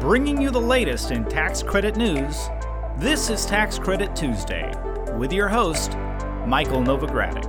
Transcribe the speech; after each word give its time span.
bringing 0.00 0.40
you 0.40 0.50
the 0.50 0.60
latest 0.60 1.10
in 1.10 1.24
tax 1.24 1.62
credit 1.62 1.96
news. 1.96 2.48
This 2.98 3.30
is 3.30 3.46
Tax 3.46 3.78
Credit 3.78 4.14
Tuesday 4.14 4.70
with 5.16 5.32
your 5.32 5.48
host, 5.48 5.96
Michael 6.46 6.80
Novogradac. 6.82 7.44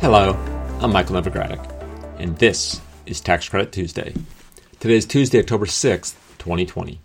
Hello, 0.00 0.32
I'm 0.80 0.92
Michael 0.92 1.20
Novogradac, 1.20 1.70
and 2.18 2.38
this 2.38 2.80
is 3.04 3.20
Tax 3.20 3.48
Credit 3.50 3.70
Tuesday. 3.70 4.14
Today 4.80 4.96
is 4.96 5.04
Tuesday, 5.04 5.40
October 5.40 5.66
6th, 5.66 6.14
2020. 6.38 6.98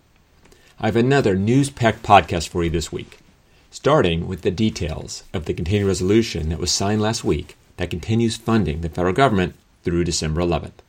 I 0.79 0.85
have 0.85 0.95
another 0.95 1.35
news 1.35 1.69
packed 1.69 2.03
podcast 2.03 2.47
for 2.47 2.63
you 2.63 2.69
this 2.69 2.91
week, 2.91 3.19
starting 3.69 4.27
with 4.27 4.43
the 4.43 4.51
details 4.51 5.23
of 5.33 5.43
the 5.43 5.53
continuing 5.53 5.87
resolution 5.87 6.47
that 6.49 6.59
was 6.59 6.71
signed 6.71 7.01
last 7.01 7.25
week 7.25 7.57
that 7.75 7.89
continues 7.89 8.37
funding 8.37 8.79
the 8.79 8.89
federal 8.89 9.13
government 9.13 9.55
through 9.83 10.05
December 10.05 10.41
11th. 10.41 10.79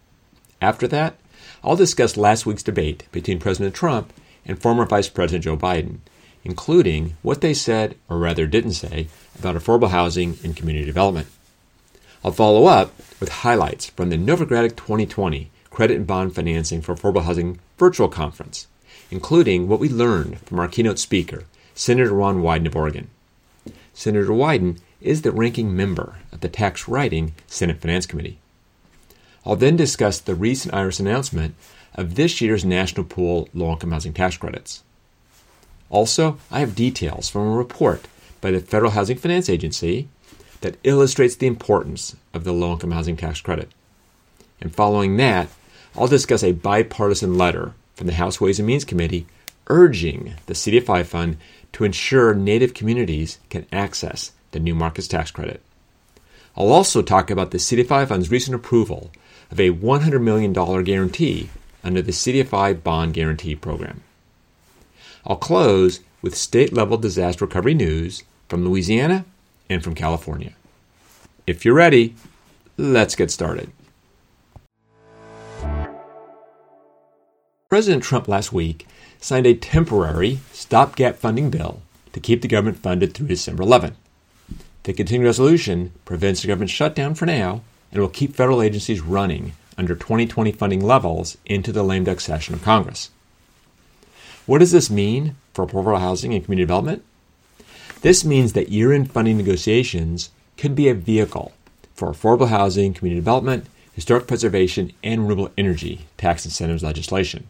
After 0.61 0.87
that, 0.87 1.17
I'll 1.65 1.77
discuss 1.77 2.17
last 2.17 2.45
week's 2.45 2.65
debate 2.65 3.05
between 3.13 3.39
President 3.39 3.75
Trump 3.75 4.13
and 4.45 4.61
former 4.61 4.85
Vice 4.85 5.09
President 5.09 5.45
Joe 5.45 5.57
Biden, 5.57 5.99
including 6.43 7.17
what 7.23 7.41
they 7.41 7.55
said, 7.55 7.95
or 8.09 8.19
rather 8.19 8.49
didn't 8.49 8.73
say, 8.73 9.07
about 9.39 9.55
affordable 9.55 9.91
housing 9.91 10.39
and 10.43 10.57
community 10.57 10.85
development. 10.85 11.29
I'll 12.25 12.33
follow 12.33 12.67
up 12.67 12.93
with 13.21 13.29
highlights 13.29 13.87
from 13.87 14.11
the 14.11 14.17
Novogradac 14.17 14.77
2020 14.77 15.51
Credit 15.71 15.97
and 15.97 16.07
Bond 16.07 16.35
Financing 16.35 16.83
for 16.83 16.95
Affordable 16.95 17.25
Housing 17.25 17.61
virtual 17.79 18.09
conference, 18.09 18.67
including 19.11 19.69
what 19.69 19.81
we 19.81 19.89
learned 19.89 20.41
from 20.41 20.59
our 20.59 20.69
keynote 20.69 20.99
speaker, 20.99 21.45
Senator 21.75 22.13
Ron 22.13 22.43
Wyden 22.43 22.67
of 22.67 22.77
Oregon. 22.77 23.09
Senator 23.95 24.33
Wyden 24.33 24.79
is 25.01 25.23
the 25.23 25.33
ranking 25.33 25.75
member 25.75 26.17
of 26.33 26.41
the 26.41 26.49
Tax 26.49 26.89
Writing 26.89 27.35
Senate 27.47 27.81
Finance 27.81 28.07
Committee. 28.07 28.39
I'll 29.45 29.57
then 29.57 29.77
discuss 29.77 30.21
the 30.21 30.35
recent 30.35 30.75
IRS 30.75 31.01
announcement 31.01 31.55
of 31.95 32.15
this 32.15 32.41
year's 32.41 32.65
National 32.65 33.05
Pool 33.05 33.49
Low 33.53 33.73
Income 33.73 33.93
Housing 33.93 34.13
Tax 34.13 34.37
Credits. 34.37 34.83
Also, 35.91 36.39
I 36.51 36.61
have 36.61 36.75
details 36.75 37.29
from 37.29 37.47
a 37.47 37.57
report 37.57 38.07
by 38.41 38.51
the 38.51 38.61
Federal 38.61 38.93
Housing 38.93 39.19
Finance 39.19 39.51
Agency 39.51 40.09
that 40.63 40.79
illustrates 40.85 41.37
the 41.37 41.47
importance 41.47 42.17
of 42.33 42.45
the 42.45 42.53
low 42.53 42.73
income 42.73 42.93
housing 42.93 43.17
tax 43.17 43.41
credit. 43.41 43.71
And 44.61 44.75
following 44.75 45.17
that, 45.19 45.49
I'll 45.95 46.09
discuss 46.09 46.43
a 46.43 46.53
bipartisan 46.53 47.37
letter 47.37 47.75
from 47.95 48.07
the 48.07 48.15
House 48.15 48.41
Ways 48.41 48.59
and 48.59 48.67
Means 48.67 48.85
Committee 48.85 49.27
urging 49.69 50.35
the 50.47 50.55
CDFI 50.55 51.05
fund 51.05 51.37
to 51.73 51.85
ensure 51.85 52.35
Native 52.35 52.75
communities 52.75 53.39
can 53.51 53.67
access 53.71 54.33
the 54.53 54.61
New 54.61 54.75
Markets 54.75 55.09
Tax 55.09 55.31
Credit. 55.31 55.61
I'll 56.57 56.73
also 56.73 57.03
talk 57.03 57.31
about 57.31 57.51
the 57.51 57.59
CDFI 57.59 58.07
fund's 58.07 58.31
recent 58.31 58.55
approval 58.55 59.11
of 59.51 59.59
a 59.59 59.71
$100 59.71 60.23
million 60.23 60.53
guarantee 60.53 61.51
under 61.83 62.03
the 62.03 62.13
CDFI 62.13 62.83
Bond 62.83 63.15
Guarantee 63.15 63.55
Program. 63.55 64.03
I'll 65.27 65.37
close 65.37 66.01
with 66.21 66.37
state 66.37 66.73
level 66.73 66.97
disaster 66.99 67.45
recovery 67.45 67.75
news 67.75 68.23
from 68.49 68.65
Louisiana 68.65 69.25
and 69.71 69.83
from 69.83 69.95
California. 69.95 70.53
If 71.47 71.65
you're 71.65 71.75
ready, 71.75 72.15
let's 72.77 73.17
get 73.17 73.31
started. 73.31 73.71
President 77.69 78.03
Trump 78.03 78.29
last 78.29 78.53
week 78.53 78.87
signed 79.19 79.47
a 79.47 79.55
temporary 79.55 80.41
stopgap 80.53 81.17
funding 81.17 81.49
bill 81.49 81.81
to 82.13 82.21
keep 82.21 82.43
the 82.43 82.49
government 82.49 82.77
funded 82.77 83.15
through 83.15 83.29
December 83.29 83.63
11. 83.63 83.97
The 84.85 84.93
continuing 84.93 85.27
resolution 85.27 85.93
prevents 86.05 86.43
the 86.43 86.49
government 86.49 86.71
shutdown 86.71 87.15
for 87.15 87.25
now 87.25 87.63
and 87.93 88.01
will 88.01 88.09
keep 88.09 88.35
federal 88.35 88.61
agencies 88.61 89.01
running 89.01 89.53
under 89.79 89.95
2020 89.95 90.51
funding 90.53 90.85
levels 90.85 91.39
into 91.47 91.71
the 91.71 91.85
lame 91.85 92.05
duck 92.05 92.21
session 92.21 92.55
of 92.55 92.63
Congress. 92.63 93.11
What 94.45 94.59
does 94.59 94.73
this 94.73 94.91
mean 94.91 95.37
for 95.55 95.65
affordable 95.65 96.01
housing 96.01 96.35
and 96.35 96.45
community 96.45 96.65
development? 96.65 97.05
This 98.01 98.25
means 98.25 98.55
that 98.55 98.71
year 98.71 98.93
end 98.93 99.13
funding 99.13 99.37
negotiations 99.37 100.31
could 100.57 100.75
be 100.75 100.89
a 100.89 100.95
vehicle 100.95 101.53
for 101.95 102.11
affordable 102.11 102.49
housing, 102.49 102.93
community 102.93 103.21
development, 103.21 103.67
historic 103.93 104.27
preservation, 104.27 104.93
and 105.05 105.29
renewable 105.29 105.53
energy 105.57 106.07
tax 106.17 106.45
incentives 106.45 106.83
legislation. 106.83 107.47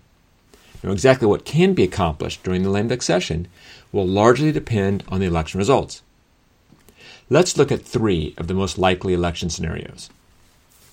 Now, 0.83 0.91
exactly 0.91 1.27
what 1.27 1.47
can 1.47 1.73
be 1.73 1.85
accomplished 1.85 2.43
during 2.43 2.63
the 2.63 2.69
lame 2.69 2.89
duck 2.89 3.01
session 3.01 3.49
will 3.91 4.07
largely 4.07 4.53
depend 4.53 5.03
on 5.09 5.21
the 5.21 5.27
election 5.27 5.57
results. 5.57 6.03
Let's 7.33 7.57
look 7.57 7.73
at 7.73 7.81
three 7.81 8.35
of 8.37 8.47
the 8.47 8.53
most 8.53 8.77
likely 8.77 9.15
election 9.15 9.49
scenarios. 9.49 10.11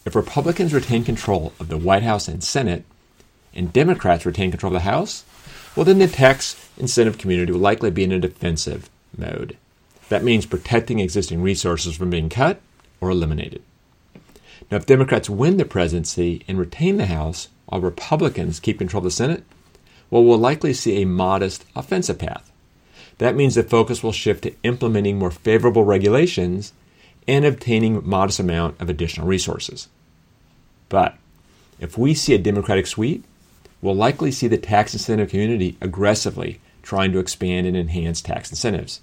If 0.06 0.16
Republicans 0.16 0.74
retain 0.74 1.04
control 1.04 1.52
of 1.60 1.68
the 1.68 1.76
White 1.78 2.04
House 2.04 2.30
and 2.30 2.42
Senate, 2.42 2.86
and 3.54 3.74
Democrats 3.74 4.26
retain 4.26 4.50
control 4.50 4.74
of 4.74 4.82
the 4.82 4.90
House, 4.90 5.26
well, 5.76 5.84
then 5.84 6.00
the 6.00 6.08
tax 6.08 6.56
incentive 6.78 7.18
community 7.18 7.52
will 7.52 7.60
likely 7.60 7.92
be 7.92 8.06
in 8.06 8.14
a 8.14 8.20
defensive 8.20 8.90
mode. 9.18 9.58
That 10.08 10.24
means 10.24 10.46
protecting 10.46 11.02
existing 11.02 11.42
resources 11.42 11.98
from 11.98 12.10
being 12.10 12.30
cut 12.30 12.62
or 13.02 13.10
eliminated. 13.10 13.62
Now, 14.72 14.78
if 14.78 14.86
Democrats 14.86 15.30
win 15.30 15.58
the 15.58 15.66
presidency 15.66 16.46
and 16.48 16.58
retain 16.58 16.96
the 16.96 17.08
House, 17.08 17.50
while 17.66 17.82
Republicans 17.82 18.62
keep 18.62 18.78
control 18.78 19.00
of 19.00 19.04
the 19.04 19.12
Senate, 19.12 19.44
well, 20.10 20.24
we'll 20.24 20.38
likely 20.38 20.74
see 20.74 21.02
a 21.02 21.06
modest 21.06 21.66
offensive 21.76 22.18
path. 22.18 22.50
That 23.20 23.36
means 23.36 23.56
the 23.56 23.64
focus 23.64 24.02
will 24.02 24.12
shift 24.12 24.44
to 24.44 24.56
implementing 24.64 25.20
more 25.20 25.32
favorable 25.32 25.84
regulations 25.84 26.74
and 27.28 27.46
obtaining 27.46 28.08
modest 28.08 28.40
amount 28.40 28.80
of 28.82 28.90
additional 28.90 29.28
resources. 29.28 29.88
But 30.88 31.16
if 31.80 31.98
we 31.98 32.14
see 32.14 32.34
a 32.34 32.40
Democratic 32.40 32.88
sweep, 32.88 33.24
we'll 33.82 33.96
likely 33.96 34.32
see 34.32 34.48
the 34.48 34.58
tax 34.58 34.94
incentive 34.94 35.30
community 35.30 35.78
aggressively 35.82 36.60
trying 36.82 37.12
to 37.12 37.20
expand 37.20 37.68
and 37.68 37.78
enhance 37.78 38.22
tax 38.22 38.50
incentives. 38.50 39.02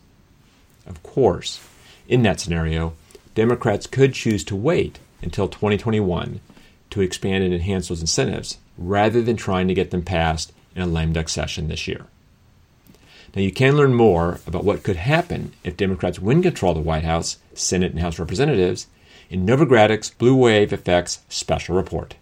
Of 0.87 1.03
course, 1.03 1.61
in 2.09 2.23
that 2.23 2.41
scenario, 2.41 2.95
Democrats 3.35 3.87
could 3.87 4.15
choose 4.15 4.45
to 4.45 4.57
wait 4.57 4.99
until 5.23 5.47
2021 5.47 6.41
to 6.91 7.01
expand 7.03 7.45
and 7.45 7.53
enhance 7.53 7.89
those 7.89 8.01
incentives 8.01 8.57
rather 8.79 9.21
than 9.21 9.37
trying 9.37 9.69
to 9.69 9.75
get 9.75 9.91
them 9.91 10.03
passed 10.03 10.53
in 10.75 10.81
a 10.81 10.87
lame 10.87 11.13
duck 11.13 11.29
session 11.29 11.69
this 11.69 11.87
year. 11.87 12.07
Now, 13.37 13.43
you 13.43 13.53
can 13.53 13.77
learn 13.77 13.93
more 13.93 14.41
about 14.47 14.65
what 14.65 14.83
could 14.83 14.97
happen 14.97 15.53
if 15.63 15.77
Democrats 15.77 16.19
win 16.19 16.43
control 16.43 16.73
of 16.73 16.79
the 16.79 16.83
White 16.83 17.05
House, 17.05 17.37
Senate, 17.53 17.93
and 17.93 18.01
House 18.01 18.19
Representatives 18.19 18.87
in 19.29 19.45
Novogradac's 19.45 20.09
Blue 20.09 20.35
Wave 20.35 20.73
Effects 20.73 21.19
special 21.29 21.77
report. 21.77 22.15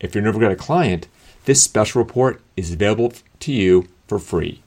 If 0.00 0.14
you're 0.14 0.28
a 0.28 0.54
client, 0.54 1.08
this 1.46 1.62
special 1.62 2.02
report 2.02 2.42
is 2.58 2.74
available 2.74 3.14
to 3.40 3.52
you 3.52 3.88
for 4.06 4.18
free. 4.18 4.60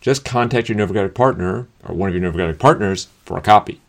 Just 0.00 0.24
contact 0.24 0.68
your 0.68 0.76
Novogradac 0.76 1.14
partner 1.14 1.68
or 1.84 1.94
one 1.94 2.08
of 2.08 2.16
your 2.16 2.32
Novogradac 2.32 2.58
partners 2.58 3.06
for 3.24 3.38
a 3.38 3.42
copy. 3.42 3.80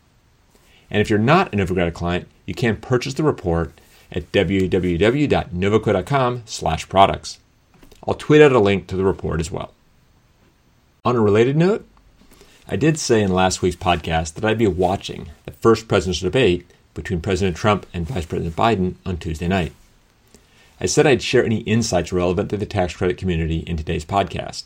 And 0.91 1.01
if 1.01 1.09
you're 1.09 1.17
not 1.17 1.51
a 1.51 1.57
Novogradac 1.57 1.95
client, 1.95 2.27
you 2.45 2.53
can 2.53 2.77
purchase 2.77 3.15
the 3.15 3.23
report 3.23 3.81
at 4.11 4.31
www.novoco.com 4.31 6.43
slash 6.45 6.87
products. 6.87 7.39
I'll 8.07 8.13
tweet 8.13 8.43
out 8.43 8.51
a 8.51 8.59
link 8.59 8.85
to 8.87 8.95
the 8.95 9.03
report 9.03 9.39
as 9.39 9.49
well. 9.49 9.73
On 11.05 11.15
a 11.15 11.21
related 11.21 11.55
note, 11.55 11.87
I 12.67 12.75
did 12.75 12.99
say 12.99 13.21
in 13.21 13.31
last 13.31 13.61
week's 13.61 13.77
podcast 13.77 14.33
that 14.33 14.43
I'd 14.43 14.57
be 14.57 14.67
watching 14.67 15.29
the 15.45 15.53
first 15.53 15.87
presidential 15.87 16.27
debate 16.27 16.69
between 16.93 17.21
President 17.21 17.55
Trump 17.55 17.85
and 17.93 18.05
Vice 18.05 18.25
President 18.25 18.53
Biden 18.57 18.95
on 19.05 19.15
Tuesday 19.15 19.47
night. 19.47 19.71
I 20.81 20.87
said 20.87 21.07
I'd 21.07 21.21
share 21.21 21.45
any 21.45 21.59
insights 21.59 22.11
relevant 22.11 22.49
to 22.49 22.57
the 22.57 22.65
tax 22.65 22.97
credit 22.97 23.17
community 23.17 23.59
in 23.59 23.77
today's 23.77 24.03
podcast. 24.03 24.65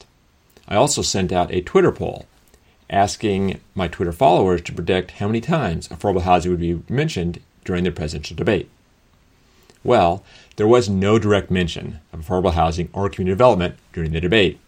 I 0.68 0.76
also 0.76 1.04
sent 1.04 1.32
out 1.32 1.54
a 1.54 1.62
Twitter 1.62 1.92
poll 1.92 2.26
asking 2.90 3.60
my 3.76 3.88
Twitter 3.88 4.12
followers 4.12 4.64
to 4.64 4.74
predict 4.74 5.12
how 5.12 5.28
many 5.28 5.40
times 5.40 5.88
affordable 5.90 6.24
housing 6.24 6.50
would 6.50 6.60
be 6.60 6.82
mentioned 6.90 7.42
during 7.64 7.84
the 7.84 7.92
presidential 7.92 8.36
debate. 8.36 8.70
Well, 9.84 10.24
there 10.56 10.68
was 10.68 10.90
no 10.90 11.20
direct 11.20 11.52
mention 11.52 12.00
of 12.12 12.22
affordable 12.22 12.54
housing 12.54 12.90
or 12.92 13.08
community 13.08 13.36
development 13.36 13.76
during 13.94 14.14
the 14.14 14.22
debate 14.22 14.60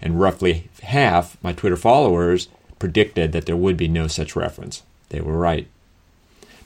and 0.00 0.20
roughly 0.20 0.68
half 0.82 1.36
my 1.42 1.52
Twitter 1.52 1.76
followers 1.76 2.48
predicted 2.78 3.32
that 3.32 3.46
there 3.46 3.56
would 3.56 3.76
be 3.76 3.88
no 3.88 4.06
such 4.06 4.36
reference. 4.36 4.82
They 5.10 5.20
were 5.20 5.36
right. 5.36 5.68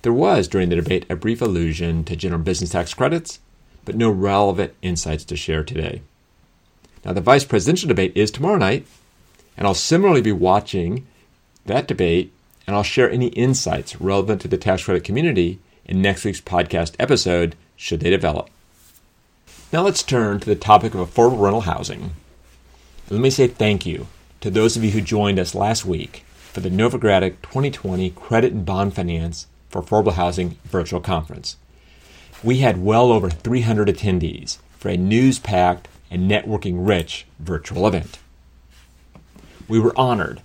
There 0.02 0.12
was, 0.12 0.48
during 0.48 0.69
the 0.69 0.76
debate, 0.76 1.06
a 1.08 1.16
brief 1.16 1.40
allusion 1.40 2.04
to 2.04 2.16
general 2.16 2.42
business 2.42 2.70
tax 2.70 2.92
credits, 2.94 3.40
but 3.84 3.96
no 3.96 4.10
relevant 4.10 4.75
insights 4.82 5.25
to 5.25 5.36
share 5.36 5.64
today. 5.64 6.02
Now, 7.04 7.12
the 7.12 7.20
vice 7.20 7.44
presidential 7.44 7.88
debate 7.88 8.12
is 8.14 8.31
tomorrow 8.31 8.58
night, 8.58 8.86
and 9.56 9.66
I'll 9.66 9.75
similarly 9.75 10.22
be 10.22 10.32
watching 10.32 11.06
that 11.66 11.88
debate, 11.88 12.32
and 12.66 12.76
I'll 12.76 12.82
share 12.82 13.10
any 13.10 13.28
insights 13.28 14.00
relevant 14.00 14.40
to 14.42 14.48
the 14.48 14.58
tax 14.58 14.84
credit 14.84 15.04
community 15.04 15.58
in 15.84 16.00
next 16.00 16.25
week's 16.25 16.40
podcast 16.40 16.94
episode, 16.98 17.56
should 17.76 18.00
they 18.00 18.10
develop. 18.10 18.48
Now, 19.72 19.82
let's 19.82 20.02
turn 20.02 20.40
to 20.40 20.46
the 20.46 20.54
topic 20.54 20.94
of 20.94 21.00
affordable 21.08 21.40
rental 21.40 21.62
housing 21.62 22.12
let 23.11 23.21
me 23.21 23.29
say 23.29 23.47
thank 23.47 23.85
you 23.85 24.06
to 24.41 24.51
those 24.51 24.77
of 24.77 24.85
you 24.85 24.93
who 24.93 25.01
joined 25.03 25.39
us 25.39 25.55
last 25.55 25.85
week 25.85 26.25
for 26.37 26.61
the 26.61 26.71
Novogradac 26.71 27.35
2020 27.43 28.09
Credit 28.11 28.53
and 28.53 28.65
Bond 28.65 28.95
Finance 28.95 29.47
for 29.69 29.83
Affordable 29.83 30.15
Housing 30.15 30.56
virtual 30.65 31.01
conference. 31.01 31.59
We 32.43 32.59
had 32.59 32.83
well 32.83 33.12
over 33.12 33.29
300 33.29 33.89
attendees 33.89 34.56
for 34.79 34.89
a 34.89 34.97
news 34.97 35.39
packed 35.39 35.87
and 36.11 36.31
networking 36.31 36.87
rich 36.89 37.27
virtual 37.39 37.87
event. 37.87 38.19
We 39.69 39.79
were 39.79 39.99
honored 39.99 40.41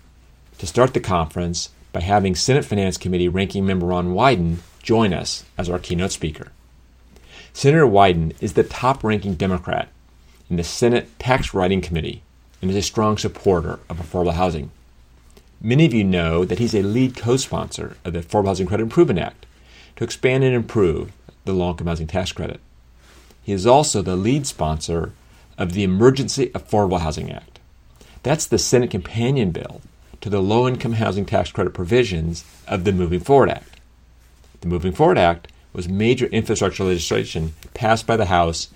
to 0.57 0.67
start 0.67 0.93
the 0.93 0.99
conference 0.99 1.69
by 1.93 2.01
having 2.01 2.35
Senate 2.35 2.65
Finance 2.65 2.97
Committee 2.97 3.29
Ranking 3.29 3.65
Member 3.65 3.85
Ron 3.85 4.13
Wyden 4.13 4.57
join 4.83 5.13
us 5.13 5.45
as 5.57 5.69
our 5.69 5.79
keynote 5.79 6.11
speaker. 6.11 6.51
Senator 7.53 7.87
Wyden 7.87 8.35
is 8.41 8.53
the 8.53 8.63
top 8.63 9.01
ranking 9.01 9.35
Democrat 9.35 9.87
in 10.49 10.57
the 10.57 10.63
Senate 10.63 11.07
Tax 11.19 11.53
Writing 11.53 11.79
Committee 11.79 12.21
and 12.61 12.69
is 12.69 12.77
a 12.77 12.81
strong 12.81 13.17
supporter 13.17 13.79
of 13.89 13.97
affordable 13.97 14.33
housing. 14.33 14.71
Many 15.61 15.85
of 15.85 15.93
you 15.93 16.03
know 16.03 16.45
that 16.45 16.59
he's 16.59 16.73
a 16.73 16.81
lead 16.81 17.17
co 17.17 17.35
sponsor 17.35 17.97
of 18.05 18.13
the 18.13 18.19
Affordable 18.19 18.47
Housing 18.47 18.67
Credit 18.67 18.83
Improvement 18.83 19.19
Act 19.19 19.45
to 19.97 20.05
expand 20.05 20.43
and 20.43 20.55
improve 20.55 21.11
the 21.43 21.51
low 21.51 21.71
income 21.71 21.87
housing 21.87 22.07
tax 22.07 22.31
credit. 22.31 22.61
He 23.43 23.51
is 23.51 23.67
also 23.67 24.01
the 24.01 24.15
lead 24.15 24.47
sponsor 24.47 25.11
of 25.57 25.73
the 25.73 25.83
Emergency 25.83 26.47
Affordable 26.51 27.01
Housing 27.01 27.31
Act. 27.31 27.59
That's 28.23 28.45
the 28.45 28.57
Senate 28.57 28.89
companion 28.91 29.51
bill 29.51 29.81
to 30.21 30.29
the 30.29 30.41
low 30.41 30.67
income 30.67 30.93
housing 30.93 31.25
tax 31.25 31.51
credit 31.51 31.73
provisions 31.73 32.45
of 32.67 32.83
the 32.83 32.93
Moving 32.93 33.19
Forward 33.19 33.49
Act. 33.49 33.79
The 34.61 34.67
Moving 34.67 34.93
Forward 34.93 35.17
Act 35.17 35.49
was 35.73 35.89
major 35.89 36.27
infrastructure 36.27 36.83
legislation 36.83 37.53
passed 37.73 38.07
by 38.07 38.17
the 38.17 38.25
House 38.25 38.69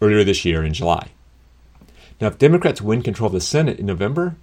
earlier 0.00 0.24
this 0.24 0.44
year 0.44 0.64
in 0.64 0.72
July. 0.72 1.10
Now, 2.20 2.28
if 2.28 2.38
Democrats 2.38 2.80
win 2.80 3.02
control 3.02 3.26
of 3.26 3.34
the 3.34 3.40
Senate 3.40 3.78
in 3.78 3.86
November, 3.86 4.36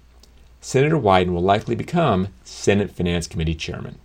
Senator 0.60 0.96
Wyden 0.96 1.32
will 1.32 1.42
likely 1.42 1.74
become 1.74 2.28
Senate 2.44 2.90
Finance 2.90 3.26
Committee 3.26 3.54
chairman. 3.54 3.98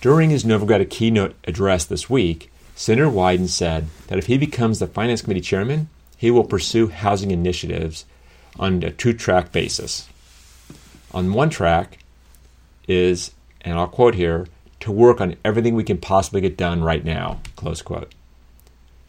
During 0.00 0.30
his 0.30 0.44
Novogradac 0.44 0.90
keynote 0.90 1.36
address 1.44 1.84
this 1.84 2.08
week, 2.08 2.50
Senator 2.74 3.10
Wyden 3.10 3.48
said 3.48 3.88
that 4.06 4.18
if 4.18 4.26
he 4.26 4.38
becomes 4.38 4.78
the 4.78 4.86
Finance 4.86 5.22
Committee 5.22 5.42
chairman, 5.42 5.88
he 6.16 6.30
will 6.30 6.44
pursue 6.44 6.88
housing 6.88 7.30
initiatives 7.30 8.06
on 8.58 8.82
a 8.82 8.90
two 8.90 9.12
track 9.12 9.52
basis. 9.52 10.08
On 11.12 11.32
one 11.32 11.50
track 11.50 11.98
is, 12.88 13.32
and 13.60 13.78
I'll 13.78 13.88
quote 13.88 14.14
here, 14.14 14.46
to 14.80 14.92
work 14.92 15.20
on 15.20 15.36
everything 15.44 15.74
we 15.74 15.84
can 15.84 15.98
possibly 15.98 16.40
get 16.40 16.56
done 16.56 16.82
right 16.82 17.04
now, 17.04 17.40
close 17.56 17.82
quote. 17.82 18.14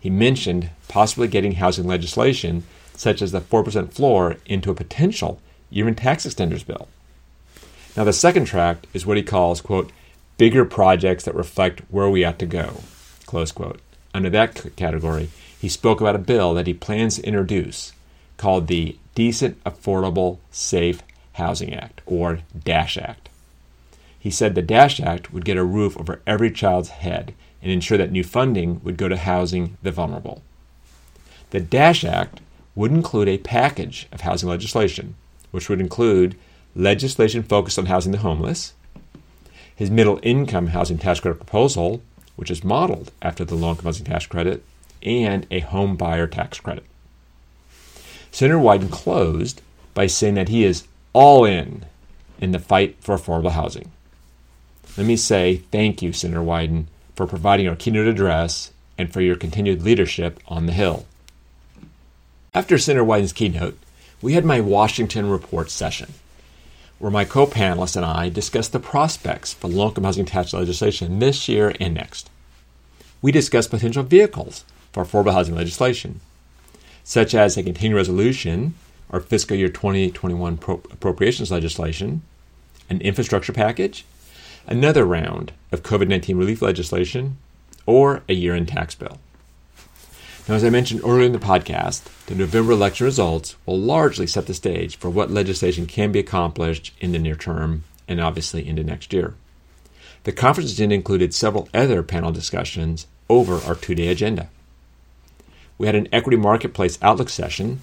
He 0.02 0.10
mentioned 0.10 0.72
possibly 0.88 1.28
getting 1.28 1.54
housing 1.54 1.88
legislation, 1.88 2.64
such 3.02 3.20
as 3.20 3.32
the 3.32 3.42
4% 3.42 3.92
floor, 3.92 4.38
into 4.46 4.70
a 4.70 4.76
potential 4.76 5.42
even 5.72 5.96
tax 5.96 6.24
extenders 6.24 6.64
bill. 6.64 6.88
Now, 7.98 8.04
the 8.04 8.14
second 8.14 8.46
track 8.46 8.86
is 8.94 9.08
what 9.08 9.18
he 9.18 9.24
calls, 9.24 9.60
quote, 9.60 9.92
bigger 10.38 10.66
projects 10.66 11.24
that 11.24 11.34
reflect 11.34 11.82
where 11.90 12.12
we 12.12 12.24
ought 12.24 12.38
to 12.38 12.46
go, 12.46 12.82
close 13.26 13.52
quote. 13.52 13.80
Under 14.14 14.30
that 14.30 14.76
category, 14.76 15.30
he 15.60 15.68
spoke 15.68 16.00
about 16.00 16.16
a 16.16 16.20
bill 16.20 16.54
that 16.54 16.68
he 16.68 16.76
plans 16.76 17.16
to 17.16 17.26
introduce 17.26 17.92
called 18.38 18.68
the 18.68 18.96
Decent, 19.16 19.64
Affordable, 19.64 20.38
Safe 20.52 21.02
Housing 21.34 21.74
Act, 21.74 22.02
or 22.06 22.42
DASH 22.56 23.00
Act. 23.00 23.30
He 24.20 24.30
said 24.30 24.54
the 24.54 24.62
DASH 24.62 25.00
Act 25.00 25.34
would 25.34 25.44
get 25.44 25.58
a 25.58 25.64
roof 25.64 25.98
over 25.98 26.22
every 26.28 26.52
child's 26.52 26.90
head 26.90 27.34
and 27.64 27.72
ensure 27.72 27.98
that 27.98 28.12
new 28.12 28.24
funding 28.24 28.80
would 28.84 28.98
go 28.98 29.08
to 29.08 29.18
housing 29.18 29.76
the 29.82 29.90
vulnerable. 29.90 30.44
The 31.50 31.62
DASH 31.62 32.04
Act 32.04 32.42
would 32.76 32.92
include 32.92 33.28
a 33.28 33.38
package 33.38 34.08
of 34.12 34.22
housing 34.22 34.50
legislation, 34.50 35.16
which 35.52 35.70
would 35.70 35.80
include 35.80 36.36
legislation 36.76 37.44
focused 37.44 37.78
on 37.78 37.88
housing 37.88 38.12
the 38.12 38.18
homeless, 38.20 38.74
his 39.76 39.92
middle 39.92 40.20
income 40.24 40.68
housing 40.68 40.98
tax 40.98 41.20
credit 41.20 41.38
proposal, 41.38 42.02
which 42.36 42.52
is 42.52 42.64
modeled 42.64 43.12
after 43.22 43.44
the 43.44 43.56
low 43.56 43.72
income 43.72 43.86
housing 43.86 44.06
tax 44.06 44.26
credit, 44.26 44.64
and 45.04 45.46
a 45.52 45.60
home 45.60 45.96
buyer 45.96 46.28
tax 46.28 46.60
credit. 46.60 46.86
Senator 48.32 48.60
Wyden 48.60 48.92
closed 48.92 49.62
by 49.94 50.08
saying 50.08 50.36
that 50.36 50.50
he 50.50 50.64
is 50.64 50.88
all 51.14 51.44
in 51.44 51.86
in 52.40 52.52
the 52.52 52.60
fight 52.60 52.96
for 53.02 53.18
affordable 53.18 53.52
housing. 53.52 53.92
Let 54.98 55.06
me 55.06 55.16
say 55.16 55.58
thank 55.72 56.02
you, 56.02 56.14
Senator 56.14 56.42
Wyden, 56.42 56.86
for 57.16 57.28
providing 57.28 57.68
our 57.68 57.76
keynote 57.76 58.08
address 58.08 58.72
and 58.98 59.12
for 59.12 59.22
your 59.22 59.36
continued 59.36 59.84
leadership 59.84 60.40
on 60.48 60.66
the 60.66 60.74
Hill. 60.74 61.06
After 62.54 62.78
Senator 62.78 63.06
Wyden's 63.06 63.32
keynote, 63.32 63.78
we 64.22 64.34
had 64.34 64.44
my 64.44 64.60
Washington 64.60 65.30
Report 65.30 65.70
session, 65.70 66.16
where 67.00 67.10
my 67.10 67.24
co 67.24 67.48
panelists 67.48 67.96
and 67.96 68.04
I 68.04 68.28
discussed 68.28 68.74
the 68.74 68.80
prospects 68.80 69.54
for 69.54 69.70
low 69.70 69.88
income 69.88 70.04
housing 70.04 70.26
tax 70.26 70.54
legislation 70.54 71.20
this 71.20 71.48
year 71.48 71.74
and 71.80 71.94
next. 71.94 72.30
We 73.22 73.32
discussed 73.32 73.70
potential 73.70 74.04
vehicles 74.04 74.66
for 74.92 75.06
affordable 75.06 75.32
housing 75.32 75.56
legislation, 75.56 76.20
such 77.06 77.34
as 77.34 77.56
a 77.56 77.64
continuing 77.64 77.96
resolution 77.96 78.74
or 79.08 79.22
fiscal 79.22 79.56
year 79.56 79.70
2021 79.70 80.60
appropriations 80.92 81.52
legislation, 81.52 82.22
an 82.90 83.00
infrastructure 83.00 83.54
package, 83.54 84.04
another 84.68 85.06
round 85.06 85.54
of 85.72 85.84
COVID 85.84 86.10
19 86.10 86.36
relief 86.36 86.62
legislation, 86.62 87.38
or 87.86 88.24
a 88.28 88.34
year 88.34 88.54
end 88.54 88.68
tax 88.68 88.94
bill. 88.94 89.20
Now, 90.48 90.56
as 90.56 90.64
I 90.64 90.72
mentioned 90.72 91.02
earlier 91.04 91.28
in 91.28 91.34
the 91.34 91.40
podcast, 91.40 92.04
the 92.26 92.34
November 92.34 92.72
election 92.72 93.06
results 93.06 93.56
will 93.66 93.78
largely 93.78 94.26
set 94.26 94.48
the 94.48 94.56
stage 94.56 94.98
for 94.98 95.10
what 95.10 95.30
legislation 95.30 95.86
can 95.86 96.12
be 96.12 96.20
accomplished 96.20 96.94
in 97.00 97.12
the 97.12 97.20
near 97.20 97.36
term 97.36 97.84
and 98.08 98.20
obviously 98.20 98.68
into 98.68 98.84
next 98.84 99.14
year. 99.14 99.36
The 100.24 100.32
conference 100.32 100.74
agenda 100.74 100.96
included 100.96 101.34
several 101.34 101.70
other 101.76 102.02
panel 102.02 102.32
discussions 102.32 103.06
over 103.30 103.58
our 103.58 103.76
two 103.76 103.94
day 103.94 104.08
agenda. 104.08 104.50
We 105.78 105.86
had 105.86 105.96
an 105.96 106.08
equity 106.12 106.38
marketplace 106.38 106.98
outlook 107.04 107.30
session 107.30 107.82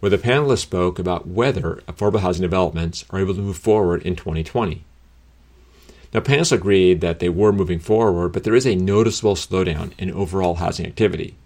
where 0.00 0.10
the 0.10 0.18
panelists 0.18 0.60
spoke 0.60 0.98
about 0.98 1.26
whether 1.26 1.82
affordable 1.88 2.20
housing 2.20 2.42
developments 2.42 3.06
are 3.08 3.20
able 3.20 3.34
to 3.34 3.40
move 3.40 3.56
forward 3.56 4.02
in 4.02 4.16
2020. 4.16 4.84
Now, 6.12 6.20
panelists 6.20 6.52
agreed 6.52 7.00
that 7.00 7.20
they 7.20 7.30
were 7.30 7.52
moving 7.52 7.78
forward, 7.78 8.32
but 8.32 8.44
there 8.44 8.54
is 8.54 8.66
a 8.66 8.74
noticeable 8.74 9.34
slowdown 9.34 9.92
in 9.98 10.10
overall 10.10 10.56
housing 10.56 10.86
activity. 10.86 11.36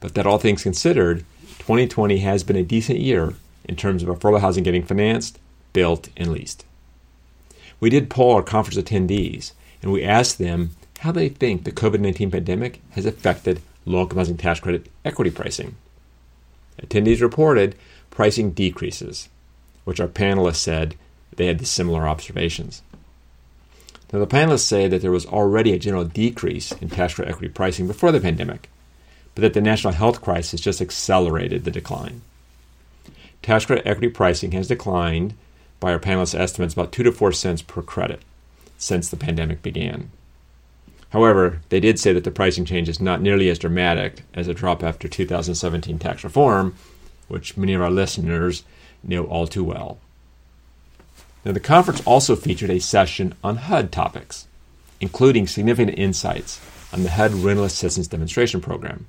But 0.00 0.14
that 0.14 0.26
all 0.26 0.38
things 0.38 0.62
considered, 0.62 1.24
2020 1.58 2.18
has 2.18 2.44
been 2.44 2.56
a 2.56 2.62
decent 2.62 3.00
year 3.00 3.34
in 3.64 3.76
terms 3.76 4.02
of 4.02 4.08
affordable 4.08 4.40
housing 4.40 4.64
getting 4.64 4.84
financed, 4.84 5.38
built, 5.72 6.08
and 6.16 6.32
leased. 6.32 6.64
We 7.80 7.90
did 7.90 8.10
poll 8.10 8.34
our 8.34 8.42
conference 8.42 8.78
attendees, 8.78 9.52
and 9.82 9.92
we 9.92 10.04
asked 10.04 10.38
them 10.38 10.70
how 11.00 11.12
they 11.12 11.28
think 11.28 11.64
the 11.64 11.72
COVID 11.72 12.00
19 12.00 12.30
pandemic 12.30 12.80
has 12.92 13.06
affected 13.06 13.60
low 13.84 14.02
income 14.02 14.18
housing 14.18 14.36
tax 14.36 14.60
credit 14.60 14.90
equity 15.04 15.30
pricing. 15.30 15.76
Attendees 16.82 17.20
reported 17.20 17.74
pricing 18.10 18.50
decreases, 18.50 19.28
which 19.84 20.00
our 20.00 20.08
panelists 20.08 20.56
said 20.56 20.94
they 21.36 21.46
had 21.46 21.66
similar 21.66 22.08
observations. 22.08 22.82
Now, 24.12 24.20
the 24.20 24.26
panelists 24.26 24.60
say 24.60 24.88
that 24.88 25.02
there 25.02 25.10
was 25.10 25.26
already 25.26 25.72
a 25.72 25.78
general 25.78 26.04
decrease 26.04 26.72
in 26.72 26.88
tax 26.88 27.14
credit 27.14 27.30
equity 27.30 27.48
pricing 27.48 27.86
before 27.86 28.12
the 28.12 28.20
pandemic, 28.20 28.70
but 29.36 29.42
that 29.42 29.52
the 29.52 29.60
national 29.60 29.92
health 29.92 30.22
crisis 30.22 30.62
just 30.62 30.80
accelerated 30.80 31.64
the 31.64 31.70
decline. 31.70 32.22
Tax 33.42 33.66
credit 33.66 33.86
equity 33.86 34.08
pricing 34.08 34.52
has 34.52 34.66
declined 34.66 35.34
by 35.78 35.92
our 35.92 35.98
panelists' 35.98 36.34
estimates 36.34 36.72
about 36.72 36.90
2 36.90 37.02
to 37.02 37.12
4 37.12 37.32
cents 37.32 37.60
per 37.60 37.82
credit 37.82 38.22
since 38.78 39.10
the 39.10 39.16
pandemic 39.16 39.60
began. 39.60 40.10
However, 41.10 41.60
they 41.68 41.80
did 41.80 42.00
say 42.00 42.14
that 42.14 42.24
the 42.24 42.30
pricing 42.30 42.64
change 42.64 42.88
is 42.88 42.98
not 42.98 43.20
nearly 43.20 43.50
as 43.50 43.58
dramatic 43.58 44.22
as 44.32 44.48
a 44.48 44.54
drop 44.54 44.82
after 44.82 45.06
2017 45.06 45.98
tax 45.98 46.24
reform, 46.24 46.74
which 47.28 47.58
many 47.58 47.74
of 47.74 47.82
our 47.82 47.90
listeners 47.90 48.64
know 49.02 49.24
all 49.24 49.46
too 49.46 49.64
well. 49.64 49.98
Now, 51.44 51.52
the 51.52 51.60
conference 51.60 52.02
also 52.06 52.36
featured 52.36 52.70
a 52.70 52.80
session 52.80 53.34
on 53.44 53.56
HUD 53.56 53.92
topics, 53.92 54.48
including 54.98 55.46
significant 55.46 55.98
insights 55.98 56.58
on 56.90 57.02
the 57.02 57.10
HUD 57.10 57.34
Rental 57.34 57.64
Assistance 57.66 58.08
Demonstration 58.08 58.62
Program. 58.62 59.06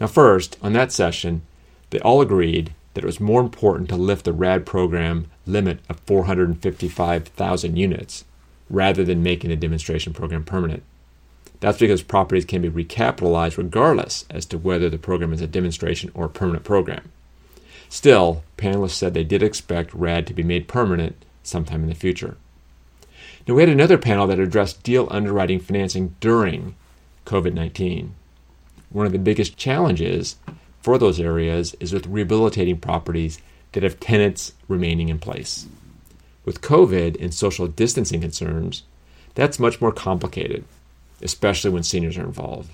Now, 0.00 0.06
first, 0.06 0.58
on 0.62 0.72
that 0.72 0.92
session, 0.92 1.42
they 1.90 2.00
all 2.00 2.20
agreed 2.20 2.74
that 2.94 3.04
it 3.04 3.06
was 3.06 3.20
more 3.20 3.40
important 3.40 3.88
to 3.88 3.96
lift 3.96 4.24
the 4.24 4.32
RAD 4.32 4.66
program 4.66 5.26
limit 5.46 5.80
of 5.88 6.00
455,000 6.00 7.76
units 7.76 8.24
rather 8.70 9.04
than 9.04 9.22
making 9.22 9.50
the 9.50 9.56
demonstration 9.56 10.12
program 10.12 10.44
permanent. 10.44 10.82
That's 11.60 11.78
because 11.78 12.02
properties 12.02 12.44
can 12.44 12.62
be 12.62 12.70
recapitalized 12.70 13.56
regardless 13.56 14.24
as 14.30 14.46
to 14.46 14.58
whether 14.58 14.90
the 14.90 14.98
program 14.98 15.32
is 15.32 15.40
a 15.40 15.46
demonstration 15.46 16.10
or 16.14 16.26
a 16.26 16.30
permanent 16.30 16.64
program. 16.64 17.10
Still, 17.88 18.42
panelists 18.56 18.90
said 18.90 19.14
they 19.14 19.24
did 19.24 19.42
expect 19.42 19.94
RAD 19.94 20.26
to 20.26 20.34
be 20.34 20.42
made 20.42 20.68
permanent 20.68 21.24
sometime 21.42 21.82
in 21.82 21.88
the 21.88 21.94
future. 21.94 22.36
Now, 23.46 23.54
we 23.54 23.62
had 23.62 23.68
another 23.68 23.98
panel 23.98 24.26
that 24.26 24.38
addressed 24.38 24.82
deal 24.82 25.06
underwriting 25.10 25.60
financing 25.60 26.16
during 26.20 26.74
COVID 27.26 27.52
19. 27.52 28.14
One 28.94 29.06
of 29.06 29.12
the 29.12 29.18
biggest 29.18 29.56
challenges 29.56 30.36
for 30.80 30.98
those 30.98 31.18
areas 31.18 31.74
is 31.80 31.92
with 31.92 32.06
rehabilitating 32.06 32.78
properties 32.78 33.40
that 33.72 33.82
have 33.82 33.98
tenants 33.98 34.52
remaining 34.68 35.08
in 35.08 35.18
place. 35.18 35.66
With 36.44 36.60
COVID 36.60 37.20
and 37.20 37.34
social 37.34 37.66
distancing 37.66 38.20
concerns, 38.20 38.84
that's 39.34 39.58
much 39.58 39.80
more 39.80 39.90
complicated, 39.90 40.62
especially 41.20 41.72
when 41.72 41.82
seniors 41.82 42.16
are 42.16 42.22
involved. 42.22 42.70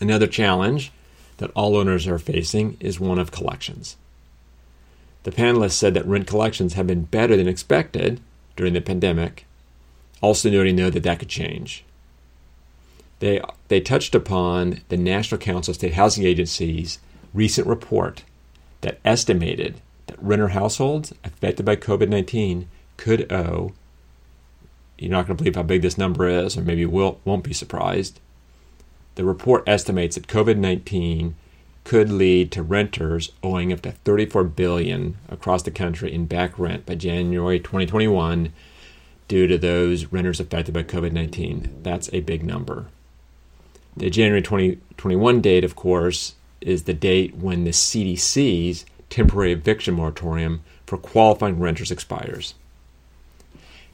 Another 0.00 0.28
challenge 0.28 0.92
that 1.38 1.50
all 1.56 1.76
owners 1.76 2.06
are 2.06 2.20
facing 2.20 2.76
is 2.78 3.00
one 3.00 3.18
of 3.18 3.32
collections. 3.32 3.96
The 5.24 5.32
panelists 5.32 5.72
said 5.72 5.94
that 5.94 6.06
rent 6.06 6.28
collections 6.28 6.74
have 6.74 6.86
been 6.86 7.02
better 7.02 7.36
than 7.36 7.48
expected 7.48 8.20
during 8.54 8.74
the 8.74 8.80
pandemic, 8.80 9.46
also 10.20 10.48
noting, 10.48 10.76
though, 10.76 10.90
that 10.90 11.02
that 11.02 11.18
could 11.18 11.28
change. 11.28 11.82
They, 13.18 13.40
they 13.68 13.80
touched 13.80 14.14
upon 14.14 14.82
the 14.88 14.96
National 14.96 15.40
Council 15.40 15.72
of 15.72 15.76
State 15.76 15.94
Housing 15.94 16.24
Agencies' 16.24 16.98
recent 17.32 17.66
report 17.66 18.24
that 18.82 19.00
estimated 19.04 19.80
that 20.06 20.22
renter 20.22 20.48
households 20.48 21.12
affected 21.24 21.64
by 21.64 21.76
COVID 21.76 22.08
19 22.08 22.68
could 22.96 23.30
owe, 23.32 23.72
you're 24.98 25.10
not 25.10 25.26
going 25.26 25.36
to 25.36 25.42
believe 25.42 25.56
how 25.56 25.62
big 25.62 25.82
this 25.82 25.98
number 25.98 26.28
is, 26.28 26.56
or 26.56 26.62
maybe 26.62 26.82
you 26.82 26.90
will, 26.90 27.20
won't 27.24 27.44
be 27.44 27.52
surprised. 27.52 28.20
The 29.16 29.24
report 29.24 29.64
estimates 29.66 30.16
that 30.16 30.28
COVID 30.28 30.56
19 30.58 31.36
could 31.84 32.10
lead 32.10 32.50
to 32.50 32.62
renters 32.62 33.30
owing 33.42 33.72
up 33.72 33.80
to 33.82 33.92
34 33.92 34.44
billion 34.44 35.16
across 35.28 35.62
the 35.62 35.70
country 35.70 36.12
in 36.12 36.26
back 36.26 36.58
rent 36.58 36.84
by 36.84 36.96
January 36.96 37.60
2021 37.60 38.52
due 39.28 39.46
to 39.46 39.56
those 39.56 40.06
renters 40.06 40.40
affected 40.40 40.74
by 40.74 40.82
COVID-19. 40.82 41.82
That's 41.82 42.10
a 42.12 42.20
big 42.20 42.44
number. 42.44 42.86
The 43.96 44.10
January 44.10 44.42
2021 44.42 45.40
date, 45.40 45.64
of 45.64 45.74
course, 45.74 46.34
is 46.60 46.82
the 46.82 46.92
date 46.92 47.34
when 47.36 47.64
the 47.64 47.70
CDC's 47.70 48.84
temporary 49.08 49.52
eviction 49.52 49.94
moratorium 49.94 50.62
for 50.86 50.98
qualifying 50.98 51.58
renters 51.58 51.90
expires. 51.90 52.54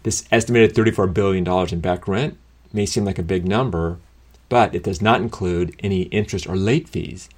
This 0.02 0.24
estimated 0.32 0.74
$34 0.74 1.14
billion 1.14 1.46
in 1.46 1.80
back 1.80 2.08
rent 2.08 2.36
may 2.72 2.84
seem 2.84 3.04
like 3.04 3.20
a 3.20 3.22
big 3.22 3.46
number, 3.46 3.98
but 4.48 4.74
it 4.74 4.82
does 4.82 5.00
not 5.00 5.20
include 5.20 5.76
any 5.80 6.02
interest 6.02 6.48
or 6.48 6.56
late 6.56 6.88
fees, 6.88 7.28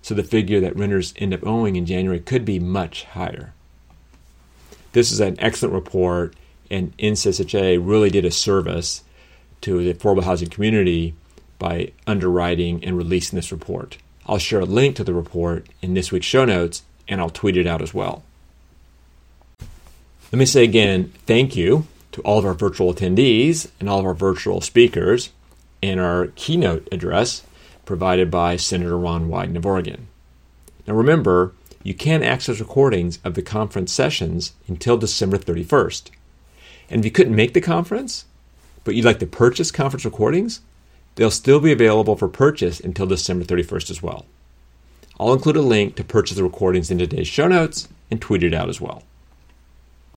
so 0.00 0.14
the 0.14 0.22
figure 0.22 0.60
that 0.60 0.76
renters 0.76 1.12
end 1.16 1.34
up 1.34 1.46
owing 1.46 1.76
in 1.76 1.84
January 1.84 2.20
could 2.20 2.46
be 2.46 2.58
much 2.58 3.04
higher. 3.04 3.52
This 4.92 5.12
is 5.12 5.20
an 5.20 5.36
excellent 5.40 5.74
report, 5.74 6.34
and 6.70 6.96
NCSHA 6.96 7.86
really 7.86 8.08
did 8.08 8.24
a 8.24 8.30
service 8.30 9.02
to 9.60 9.84
the 9.84 9.92
affordable 9.92 10.24
housing 10.24 10.48
community 10.48 11.14
by 11.64 11.90
underwriting 12.06 12.84
and 12.84 12.94
releasing 12.98 13.36
this 13.38 13.50
report. 13.50 13.96
I'll 14.26 14.36
share 14.36 14.60
a 14.60 14.66
link 14.66 14.96
to 14.96 15.04
the 15.04 15.14
report 15.14 15.66
in 15.80 15.94
this 15.94 16.12
week's 16.12 16.26
show 16.26 16.44
notes 16.44 16.82
and 17.08 17.22
I'll 17.22 17.30
tweet 17.30 17.56
it 17.56 17.66
out 17.66 17.80
as 17.80 17.94
well. 17.94 18.22
Let 20.30 20.38
me 20.38 20.44
say 20.44 20.62
again 20.62 21.10
thank 21.24 21.56
you 21.56 21.86
to 22.12 22.20
all 22.20 22.38
of 22.38 22.44
our 22.44 22.52
virtual 22.52 22.92
attendees 22.92 23.70
and 23.80 23.88
all 23.88 23.98
of 23.98 24.04
our 24.04 24.12
virtual 24.12 24.60
speakers 24.60 25.30
and 25.82 25.98
our 25.98 26.26
keynote 26.36 26.86
address 26.92 27.42
provided 27.86 28.30
by 28.30 28.56
Senator 28.56 28.98
Ron 28.98 29.30
Wyden 29.30 29.56
of 29.56 29.64
Oregon. 29.64 30.08
Now 30.86 30.92
remember, 30.92 31.54
you 31.82 31.94
can 31.94 32.22
access 32.22 32.60
recordings 32.60 33.20
of 33.24 33.32
the 33.32 33.42
conference 33.42 33.90
sessions 33.90 34.52
until 34.68 34.98
December 34.98 35.38
31st. 35.38 36.10
And 36.90 36.98
if 36.98 37.06
you 37.06 37.10
couldn't 37.10 37.34
make 37.34 37.54
the 37.54 37.62
conference, 37.62 38.26
but 38.84 38.94
you'd 38.94 39.06
like 39.06 39.20
to 39.20 39.26
purchase 39.26 39.70
conference 39.70 40.04
recordings, 40.04 40.60
they'll 41.14 41.30
still 41.30 41.60
be 41.60 41.72
available 41.72 42.16
for 42.16 42.28
purchase 42.28 42.80
until 42.80 43.06
December 43.06 43.44
31st 43.44 43.90
as 43.90 44.02
well. 44.02 44.26
I'll 45.18 45.32
include 45.32 45.56
a 45.56 45.62
link 45.62 45.96
to 45.96 46.04
purchase 46.04 46.36
the 46.36 46.42
recordings 46.42 46.90
in 46.90 46.98
today's 46.98 47.28
show 47.28 47.46
notes 47.46 47.88
and 48.10 48.20
tweet 48.20 48.42
it 48.42 48.54
out 48.54 48.68
as 48.68 48.80
well. 48.80 49.02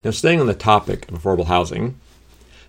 Now, 0.03 0.11
staying 0.11 0.39
on 0.39 0.47
the 0.47 0.53
topic 0.53 1.09
of 1.09 1.21
affordable 1.21 1.47
housing, 1.47 1.99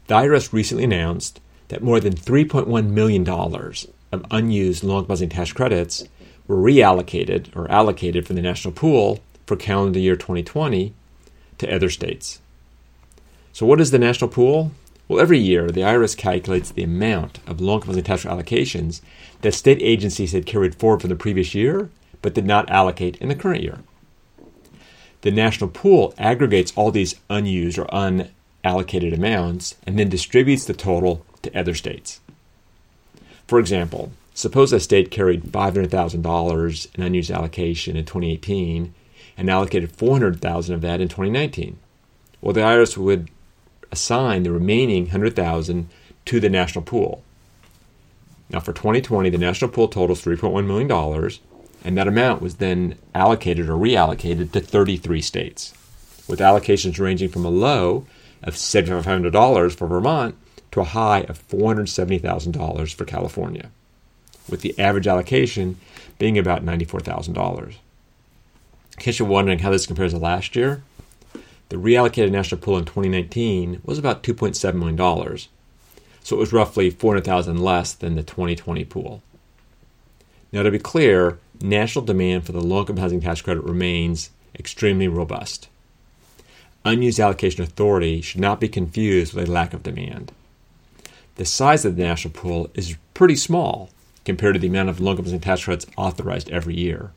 the 0.06 0.14
IRS 0.14 0.52
recently 0.52 0.84
announced 0.84 1.40
that 1.68 1.82
more 1.82 2.00
than 2.00 2.14
$3.1 2.14 2.90
million 2.90 3.28
of 3.28 4.26
unused 4.30 4.82
income 4.82 5.06
housing 5.06 5.28
tax 5.28 5.52
credits 5.52 6.04
were 6.46 6.56
reallocated 6.56 7.54
or 7.54 7.70
allocated 7.70 8.26
from 8.26 8.36
the 8.36 8.42
national 8.42 8.72
pool 8.72 9.20
for 9.46 9.56
calendar 9.56 9.98
year 9.98 10.16
2020 10.16 10.92
to 11.58 11.74
other 11.74 11.90
states. 11.90 12.40
So, 13.52 13.66
what 13.66 13.80
is 13.80 13.90
the 13.90 13.98
national 13.98 14.30
pool? 14.30 14.72
Well, 15.08 15.20
every 15.20 15.38
year 15.38 15.70
the 15.70 15.80
IRS 15.80 16.14
calculates 16.14 16.70
the 16.70 16.82
amount 16.82 17.40
of 17.46 17.62
low 17.62 17.76
income 17.76 17.88
housing 17.88 18.04
tax 18.04 18.24
allocations 18.24 19.00
that 19.40 19.54
state 19.54 19.80
agencies 19.80 20.32
had 20.32 20.44
carried 20.44 20.74
forward 20.74 21.00
from 21.00 21.08
the 21.08 21.16
previous 21.16 21.54
year 21.54 21.88
but 22.20 22.34
did 22.34 22.44
not 22.44 22.68
allocate 22.68 23.16
in 23.16 23.28
the 23.28 23.34
current 23.34 23.62
year. 23.62 23.78
The 25.22 25.30
national 25.30 25.70
pool 25.70 26.14
aggregates 26.18 26.72
all 26.76 26.90
these 26.90 27.14
unused 27.30 27.78
or 27.78 27.86
unallocated 27.86 29.14
amounts 29.14 29.76
and 29.86 29.98
then 29.98 30.10
distributes 30.10 30.66
the 30.66 30.74
total 30.74 31.24
to 31.42 31.58
other 31.58 31.74
states. 31.74 32.20
For 33.46 33.58
example, 33.58 34.12
suppose 34.34 34.72
a 34.74 34.80
state 34.80 35.10
carried 35.10 35.44
$500,000 35.44 36.94
in 36.94 37.02
unused 37.02 37.30
allocation 37.30 37.96
in 37.96 38.04
2018 38.04 38.94
and 39.38 39.50
allocated 39.50 39.92
400,000 39.92 40.74
of 40.74 40.82
that 40.82 41.00
in 41.00 41.08
2019. 41.08 41.78
Well, 42.40 42.52
the 42.52 42.60
IRS 42.60 42.96
would 42.98 43.30
assign 43.90 44.42
the 44.42 44.52
remaining 44.52 45.04
100,000 45.04 45.88
to 46.26 46.40
the 46.40 46.50
national 46.50 46.84
pool. 46.84 47.22
Now, 48.50 48.60
for 48.60 48.72
2020, 48.72 49.30
the 49.30 49.38
national 49.38 49.70
pool 49.70 49.88
totals 49.88 50.24
$3.1 50.24 50.66
million, 50.66 51.30
and 51.84 51.96
that 51.96 52.08
amount 52.08 52.42
was 52.42 52.56
then 52.56 52.96
allocated 53.14 53.68
or 53.68 53.74
reallocated 53.74 54.52
to 54.52 54.60
33 54.60 55.20
states, 55.20 55.74
with 56.26 56.40
allocations 56.40 56.98
ranging 56.98 57.28
from 57.28 57.44
a 57.44 57.50
low 57.50 58.06
of 58.42 58.54
$7,500 58.54 59.74
for 59.74 59.86
Vermont 59.86 60.34
to 60.72 60.80
a 60.80 60.84
high 60.84 61.20
of 61.22 61.46
$470,000 61.48 62.94
for 62.94 63.04
California, 63.04 63.70
with 64.48 64.62
the 64.62 64.78
average 64.78 65.06
allocation 65.06 65.78
being 66.18 66.38
about 66.38 66.64
$94,000. 66.64 67.68
In 67.68 67.74
case 68.98 69.18
you're 69.18 69.28
wondering 69.28 69.60
how 69.60 69.70
this 69.70 69.86
compares 69.86 70.12
to 70.12 70.18
last 70.18 70.56
year, 70.56 70.82
the 71.68 71.76
reallocated 71.76 72.30
national 72.30 72.60
pool 72.60 72.78
in 72.78 72.84
2019 72.84 73.82
was 73.84 73.98
about 73.98 74.22
$2.7 74.22 74.74
million, 74.74 75.38
so 76.22 76.36
it 76.36 76.38
was 76.38 76.52
roughly 76.52 76.90
400,000 76.90 77.58
less 77.58 77.92
than 77.92 78.14
the 78.14 78.22
2020 78.22 78.84
pool. 78.84 79.22
Now, 80.50 80.62
to 80.62 80.70
be 80.70 80.78
clear, 80.78 81.38
national 81.60 82.04
demand 82.04 82.46
for 82.46 82.52
the 82.52 82.60
low 82.60 82.80
income 82.80 82.96
housing 82.96 83.20
tax 83.20 83.42
credit 83.42 83.64
remains 83.64 84.30
extremely 84.58 85.08
robust. 85.08 85.68
Unused 86.84 87.20
allocation 87.20 87.62
authority 87.62 88.22
should 88.22 88.40
not 88.40 88.60
be 88.60 88.68
confused 88.68 89.34
with 89.34 89.48
a 89.48 89.52
lack 89.52 89.74
of 89.74 89.82
demand. 89.82 90.32
The 91.34 91.44
size 91.44 91.84
of 91.84 91.96
the 91.96 92.02
national 92.02 92.32
pool 92.32 92.70
is 92.74 92.96
pretty 93.12 93.36
small 93.36 93.90
compared 94.24 94.54
to 94.54 94.60
the 94.60 94.68
amount 94.68 94.88
of 94.88 95.00
low 95.00 95.12
income 95.12 95.26
housing 95.26 95.40
tax 95.40 95.64
credits 95.64 95.86
authorized 95.96 96.50
every 96.50 96.76
year. 96.76 97.10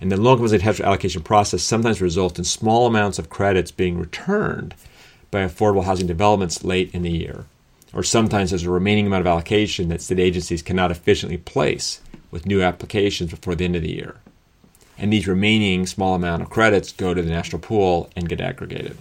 And 0.00 0.12
the 0.12 0.16
income 0.16 0.40
housing 0.40 0.60
tax 0.60 0.80
allocation 0.80 1.22
process 1.22 1.62
sometimes 1.62 2.00
results 2.00 2.38
in 2.38 2.44
small 2.44 2.86
amounts 2.86 3.18
of 3.18 3.30
credits 3.30 3.70
being 3.70 3.98
returned 3.98 4.74
by 5.30 5.40
affordable 5.40 5.84
housing 5.84 6.06
developments 6.06 6.64
late 6.64 6.94
in 6.94 7.02
the 7.02 7.10
year. 7.10 7.46
Or 7.94 8.02
sometimes 8.02 8.50
there's 8.50 8.64
a 8.64 8.70
remaining 8.70 9.06
amount 9.06 9.22
of 9.22 9.26
allocation 9.26 9.88
that 9.88 10.02
state 10.02 10.18
agencies 10.18 10.62
cannot 10.62 10.90
efficiently 10.90 11.38
place 11.38 12.00
with 12.30 12.46
new 12.46 12.62
applications 12.62 13.30
before 13.30 13.54
the 13.54 13.64
end 13.64 13.76
of 13.76 13.82
the 13.82 13.94
year. 13.94 14.16
And 14.98 15.12
these 15.12 15.26
remaining 15.26 15.86
small 15.86 16.14
amount 16.14 16.42
of 16.42 16.50
credits 16.50 16.92
go 16.92 17.14
to 17.14 17.22
the 17.22 17.30
national 17.30 17.60
pool 17.60 18.10
and 18.14 18.28
get 18.28 18.40
aggregated. 18.40 18.96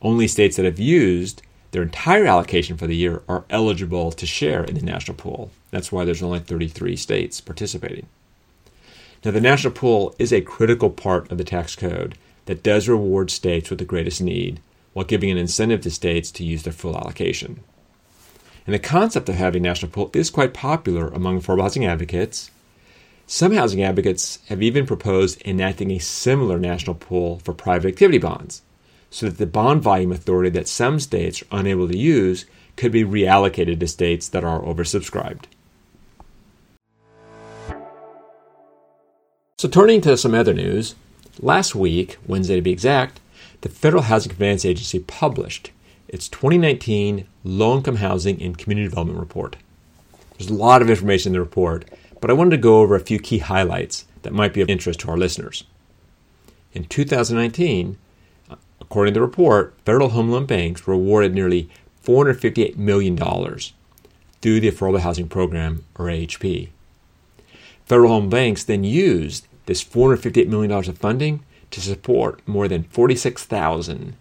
Only 0.00 0.28
states 0.28 0.56
that 0.56 0.64
have 0.64 0.78
used 0.78 1.42
their 1.70 1.82
entire 1.82 2.26
allocation 2.26 2.76
for 2.76 2.86
the 2.86 2.96
year 2.96 3.22
are 3.28 3.44
eligible 3.50 4.12
to 4.12 4.26
share 4.26 4.62
in 4.64 4.76
the 4.76 4.82
national 4.82 5.16
pool. 5.16 5.50
That's 5.70 5.90
why 5.90 6.04
there's 6.04 6.22
only 6.22 6.38
33 6.38 6.96
states 6.96 7.40
participating. 7.40 8.06
Now, 9.24 9.30
the 9.30 9.40
national 9.40 9.72
pool 9.72 10.14
is 10.18 10.32
a 10.32 10.42
critical 10.42 10.90
part 10.90 11.32
of 11.32 11.38
the 11.38 11.44
tax 11.44 11.74
code 11.74 12.18
that 12.44 12.62
does 12.62 12.88
reward 12.88 13.30
states 13.30 13.70
with 13.70 13.78
the 13.78 13.84
greatest 13.86 14.20
need 14.20 14.60
while 14.92 15.06
giving 15.06 15.30
an 15.30 15.38
incentive 15.38 15.80
to 15.82 15.90
states 15.90 16.30
to 16.32 16.44
use 16.44 16.62
their 16.62 16.74
full 16.74 16.96
allocation. 16.96 17.60
And 18.66 18.74
the 18.74 18.78
concept 18.78 19.28
of 19.30 19.34
having 19.34 19.64
a 19.64 19.68
national 19.68 19.92
pool 19.92 20.10
is 20.12 20.28
quite 20.30 20.52
popular 20.52 21.08
among 21.08 21.40
affordable 21.40 21.62
housing 21.62 21.86
advocates. 21.86 22.50
Some 23.26 23.52
housing 23.52 23.82
advocates 23.82 24.40
have 24.48 24.62
even 24.62 24.86
proposed 24.86 25.40
enacting 25.46 25.90
a 25.90 25.98
similar 25.98 26.58
national 26.58 26.96
pool 26.96 27.38
for 27.38 27.54
private 27.54 27.88
activity 27.88 28.18
bonds, 28.18 28.60
so 29.10 29.26
that 29.26 29.38
the 29.38 29.46
bond 29.46 29.82
volume 29.82 30.12
authority 30.12 30.50
that 30.50 30.68
some 30.68 31.00
states 31.00 31.42
are 31.42 31.60
unable 31.60 31.88
to 31.88 31.96
use 31.96 32.44
could 32.76 32.92
be 32.92 33.04
reallocated 33.04 33.80
to 33.80 33.88
states 33.88 34.28
that 34.28 34.44
are 34.44 34.60
oversubscribed. 34.60 35.44
So, 39.64 39.70
turning 39.70 40.02
to 40.02 40.18
some 40.18 40.34
other 40.34 40.52
news, 40.52 40.94
last 41.40 41.74
week, 41.74 42.18
Wednesday 42.26 42.56
to 42.56 42.60
be 42.60 42.70
exact, 42.70 43.18
the 43.62 43.70
Federal 43.70 44.02
Housing 44.02 44.34
Finance 44.34 44.66
Agency 44.66 44.98
published 44.98 45.70
its 46.06 46.28
2019 46.28 47.26
Low 47.44 47.78
Income 47.78 47.96
Housing 47.96 48.42
and 48.42 48.58
Community 48.58 48.86
Development 48.86 49.18
Report. 49.18 49.56
There's 50.36 50.50
a 50.50 50.54
lot 50.54 50.82
of 50.82 50.90
information 50.90 51.30
in 51.30 51.32
the 51.32 51.40
report, 51.40 51.86
but 52.20 52.28
I 52.28 52.34
wanted 52.34 52.50
to 52.50 52.56
go 52.58 52.82
over 52.82 52.94
a 52.94 53.00
few 53.00 53.18
key 53.18 53.38
highlights 53.38 54.04
that 54.20 54.34
might 54.34 54.52
be 54.52 54.60
of 54.60 54.68
interest 54.68 55.00
to 55.00 55.08
our 55.08 55.16
listeners. 55.16 55.64
In 56.74 56.84
2019, 56.84 57.96
according 58.82 59.14
to 59.14 59.18
the 59.18 59.26
report, 59.26 59.74
federal 59.86 60.10
home 60.10 60.28
loan 60.28 60.44
banks 60.44 60.86
were 60.86 60.92
awarded 60.92 61.32
nearly 61.32 61.70
$458 62.04 62.76
million 62.76 63.16
through 63.16 64.60
the 64.60 64.70
Affordable 64.70 65.00
Housing 65.00 65.30
Program, 65.30 65.86
or 65.98 66.04
AHP. 66.04 66.68
Federal 67.86 68.10
Home 68.10 68.28
Banks 68.28 68.62
then 68.62 68.84
used 68.84 69.46
this 69.66 69.82
$458 69.82 70.48
million 70.48 70.70
of 70.70 70.98
funding 70.98 71.44
to 71.70 71.80
support 71.80 72.46
more 72.46 72.68
than 72.68 72.84
46,000 72.84 74.16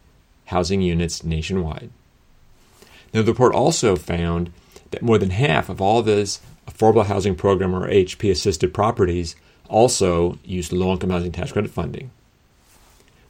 housing 0.46 0.82
units 0.82 1.24
nationwide. 1.24 1.90
Now, 3.14 3.22
the 3.22 3.32
report 3.32 3.54
also 3.54 3.96
found 3.96 4.52
that 4.92 5.02
more 5.02 5.18
than 5.18 5.30
half 5.30 5.70
of 5.70 5.82
all 5.82 6.02
those 6.02 6.40
affordable 6.68 7.06
housing 7.06 7.36
program 7.36 7.76
or 7.76 7.88
HP 7.88 8.32
assisted 8.32 8.74
properties 8.74 9.36
also 9.70 10.38
use 10.44 10.72
low 10.72 10.94
income 10.94 11.10
housing 11.10 11.32
tax 11.32 11.52
credit 11.52 11.72
funding, 11.72 12.12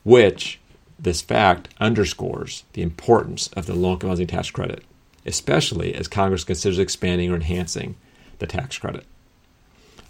which 0.04 0.60
this 1.00 1.22
fact 1.22 1.70
underscores 1.80 2.64
the 2.74 2.82
importance 2.82 3.48
of 3.54 3.66
the 3.66 3.74
low 3.74 3.94
income 3.94 4.10
housing 4.10 4.28
tax 4.28 4.52
credit, 4.52 4.84
especially 5.26 5.94
as 5.94 6.08
Congress 6.08 6.44
considers 6.44 6.80
expanding 6.80 7.32
or 7.32 7.36
enhancing 7.36 7.96
the 8.40 8.48
tax 8.48 8.78
credit. 8.78 9.06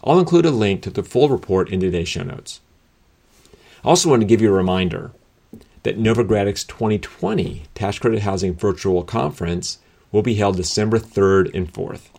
I'll 0.03 0.19
include 0.19 0.45
a 0.45 0.51
link 0.51 0.81
to 0.81 0.89
the 0.89 1.03
full 1.03 1.29
report 1.29 1.69
in 1.69 1.79
today's 1.79 2.09
show 2.09 2.23
notes. 2.23 2.59
I 3.83 3.89
also 3.89 4.09
want 4.09 4.21
to 4.21 4.27
give 4.27 4.41
you 4.41 4.49
a 4.49 4.57
reminder 4.57 5.11
that 5.83 5.99
Novogradac's 5.99 6.63
2020 6.65 7.63
Tax 7.75 7.99
Credit 7.99 8.21
Housing 8.21 8.53
Virtual 8.53 9.03
Conference 9.03 9.79
will 10.11 10.21
be 10.21 10.35
held 10.35 10.57
December 10.57 10.99
3rd 10.99 11.53
and 11.53 11.71
4th. 11.71 12.09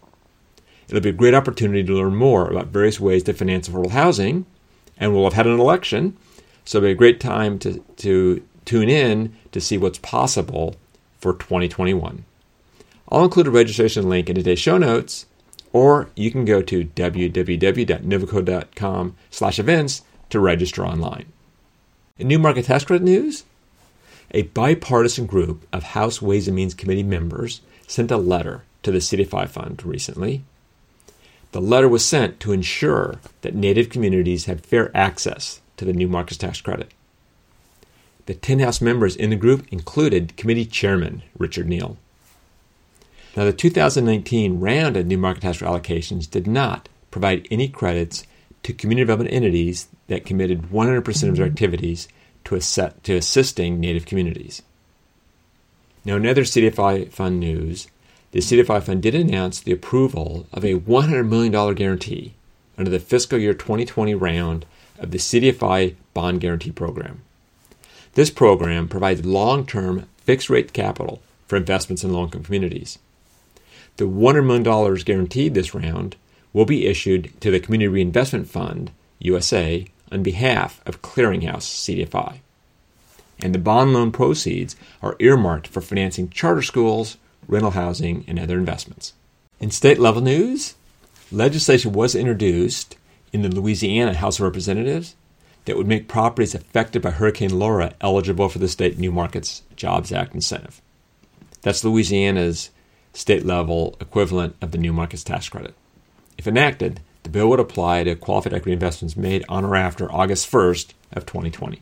It'll 0.89 1.01
be 1.01 1.11
a 1.11 1.13
great 1.13 1.35
opportunity 1.35 1.83
to 1.85 1.93
learn 1.95 2.17
more 2.17 2.51
about 2.51 2.69
various 2.69 3.01
ways 3.01 3.23
to 3.25 3.33
finance 3.33 3.69
affordable 3.69 3.91
housing, 3.91 4.47
and 4.99 5.13
we'll 5.13 5.25
have 5.25 5.33
had 5.33 5.47
an 5.47 5.59
election, 5.59 6.17
so 6.65 6.79
it'll 6.79 6.89
be 6.89 6.93
a 6.93 6.95
great 6.95 7.21
time 7.21 7.59
to, 7.61 7.81
to 7.97 8.43
tune 8.65 8.89
in 8.89 9.35
to 9.53 9.61
see 9.61 9.79
what's 9.79 9.99
possible 9.99 10.77
for 11.19 11.33
2021. 11.33 12.25
I'll 13.11 13.25
include 13.25 13.47
a 13.47 13.51
registration 13.51 14.09
link 14.09 14.29
in 14.29 14.37
today's 14.37 14.59
show 14.59 14.77
notes, 14.77 15.27
or 15.75 16.09
you 16.15 16.31
can 16.31 16.47
go 16.47 16.63
to 16.63 16.85
www.novoco.com 16.85 19.17
slash 19.31 19.59
events 19.59 20.03
to 20.31 20.39
register 20.39 20.87
online. 20.87 21.27
In 22.17 22.29
new 22.29 22.39
market 22.39 22.67
tax 22.67 22.85
credit 22.85 23.03
news, 23.03 23.43
a 24.31 24.43
bipartisan 24.43 25.27
group 25.27 25.67
of 25.73 25.83
House 25.83 26.23
Ways 26.23 26.47
and 26.47 26.55
Means 26.55 26.75
Committee 26.75 27.03
members 27.03 27.61
sent 27.89 28.13
a 28.13 28.17
letter 28.17 28.63
to 28.85 28.93
the 28.93 29.01
City 29.01 29.25
CDFI 29.25 29.49
Fund 29.49 29.85
recently. 29.85 30.45
The 31.51 31.61
letter 31.61 31.89
was 31.89 32.05
sent 32.05 32.39
to 32.41 32.53
ensure 32.53 33.19
that 33.43 33.57
Native 33.57 33.91
communities 33.91 34.45
had 34.45 34.65
fair 34.65 34.97
access 34.97 35.61
to 35.77 35.85
the 35.85 35.93
new 35.93 36.07
markets 36.07 36.39
tax 36.39 36.61
credit. 36.61 36.93
The 38.27 38.35
10 38.35 38.61
House 38.61 38.81
members 38.81 39.17
in 39.17 39.31
the 39.31 39.37
group 39.37 39.67
included 39.73 40.37
Committee 40.37 40.67
Chairman 40.67 41.25
Richard 41.37 41.69
Neal. 41.69 41.97
Now, 43.37 43.45
the 43.45 43.53
2019 43.53 44.61
round 44.61 44.97
of 44.97 45.07
new 45.07 45.19
market 45.19 45.43
tax 45.43 45.59
allocations 45.59 46.31
did 46.31 46.47
not 46.47 46.89
provide 47.11 47.49
any 47.51 47.69
credits 47.69 48.27
to 48.63 48.73
community 48.73 49.03
development 49.05 49.35
entities 49.35 49.89
that 50.07 50.25
committed 50.25 50.71
100% 50.71 50.99
of 50.99 51.37
their 51.37 51.47
mm-hmm. 51.47 51.53
activities 51.53 52.09
to, 52.45 52.57
asset, 52.57 53.03
to 53.05 53.17
assisting 53.17 53.81
Native 53.81 54.07
communities. 54.07 54.63
Now, 56.05 56.17
in 56.17 56.27
other 56.27 56.43
CDFI 56.43 57.11
Fund 57.11 57.41
news, 57.41 57.89
the 58.33 58.41
CDFI 58.41 58.83
Fund 58.83 59.03
did 59.03 59.15
announce 59.15 59.61
the 59.61 59.73
approval 59.73 60.47
of 60.53 60.65
a 60.65 60.75
$100 60.75 61.29
million 61.29 61.75
guarantee 61.75 62.35
under 62.77 62.91
the 62.91 62.99
fiscal 62.99 63.39
year 63.39 63.55
2020 63.55 64.15
round 64.15 64.67
of 64.99 65.11
the 65.11 65.19
CDFI 65.19 65.95
Bond 66.13 66.41
Guarantee 66.41 66.73
Program. 66.73 67.23
This 68.15 68.31
program 68.31 68.89
provides 68.89 69.25
long 69.25 69.67
term 69.67 70.07
fixed 70.19 70.51
rate 70.51 70.73
capital 70.73 71.21
for 71.47 71.57
investments 71.57 72.05
in 72.05 72.13
low 72.13 72.25
income 72.25 72.45
communities. 72.45 72.99
The 73.97 74.07
$100 74.07 74.45
million 74.45 74.97
guaranteed 75.05 75.55
this 75.55 75.75
round 75.75 76.17
will 76.53 76.65
be 76.65 76.87
issued 76.87 77.33
to 77.41 77.51
the 77.51 77.61
Community 77.61 77.89
Reinvestment 77.89 78.49
Fund, 78.49 78.91
USA, 79.19 79.87
on 80.11 80.23
behalf 80.23 80.81
of 80.87 81.03
Clearinghouse 81.03 81.63
CDFI. 81.63 82.39
And 83.41 83.55
the 83.55 83.59
bond 83.59 83.93
loan 83.93 84.13
proceeds 84.13 84.77
are 85.03 85.17
earmarked 85.19 85.67
for 85.67 85.81
financing 85.81 86.31
charter 86.31 86.63
schools, 86.63 87.19
rental 87.49 87.73
housing, 87.73 88.25
and 88.29 88.39
other 88.39 88.59
investments. 88.59 89.13
In 89.61 89.71
state 89.71 89.99
level 89.99 90.23
news, 90.23 90.75
legislation 91.31 91.93
was 91.93 92.15
introduced 92.15 92.97
in 93.33 93.43
the 93.43 93.49
Louisiana 93.49 94.15
House 94.15 94.39
of 94.39 94.45
Representatives 94.45 95.17
that 95.65 95.77
would 95.77 95.87
make 95.87 96.09
properties 96.09 96.55
affected 96.55 97.03
by 97.03 97.11
Hurricane 97.11 97.59
Laura 97.59 97.95
eligible 98.01 98.49
for 98.49 98.59
the 98.59 98.69
State 98.69 98.99
New 98.99 99.11
Markets 99.11 99.63
Jobs 99.77 100.13
Act 100.13 100.35
incentive. 100.35 100.81
That's 101.63 101.83
Louisiana's 101.83 102.71
state 103.15 103.47
level 103.47 103.97
equivalent 104.01 104.57
of 104.61 104.73
the 104.73 104.79
New 104.79 104.93
Markets 104.93 105.25
Tax 105.25 105.49
Credit. 105.49 105.75
If 106.37 106.47
enacted, 106.47 107.01
the 107.23 107.31
bill 107.31 107.49
would 107.49 107.61
apply 107.61 108.05
to 108.05 108.15
qualified 108.17 108.53
equity 108.53 108.73
investments 108.73 109.17
made 109.17 109.45
on 109.49 109.65
or 109.65 109.77
after 109.77 110.13
August 110.13 110.51
1st 110.51 110.93
of 111.13 111.25
2020. 111.25 111.81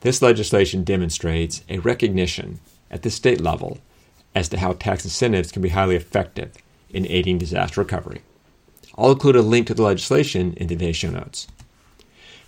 This 0.00 0.20
legislation 0.20 0.82
demonstrates 0.82 1.62
a 1.68 1.78
recognition 1.78 2.58
at 2.90 3.02
the 3.02 3.10
state 3.10 3.40
level 3.40 3.78
as 4.34 4.48
to 4.48 4.58
how 4.58 4.72
tax 4.72 5.04
incentives 5.04 5.52
can 5.52 5.62
be 5.62 5.68
highly 5.68 5.94
effective 5.94 6.52
in 6.90 7.06
aiding 7.06 7.38
disaster 7.38 7.80
recovery. 7.80 8.22
I'll 8.96 9.12
include 9.12 9.36
a 9.36 9.42
link 9.42 9.66
to 9.68 9.74
the 9.74 9.82
legislation 9.82 10.54
in 10.54 10.68
today's 10.68 10.96
show 10.96 11.10
notes. 11.10 11.46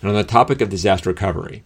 And 0.01 0.09
on 0.09 0.15
the 0.15 0.23
topic 0.23 0.61
of 0.61 0.69
disaster 0.69 1.09
recovery, 1.09 1.63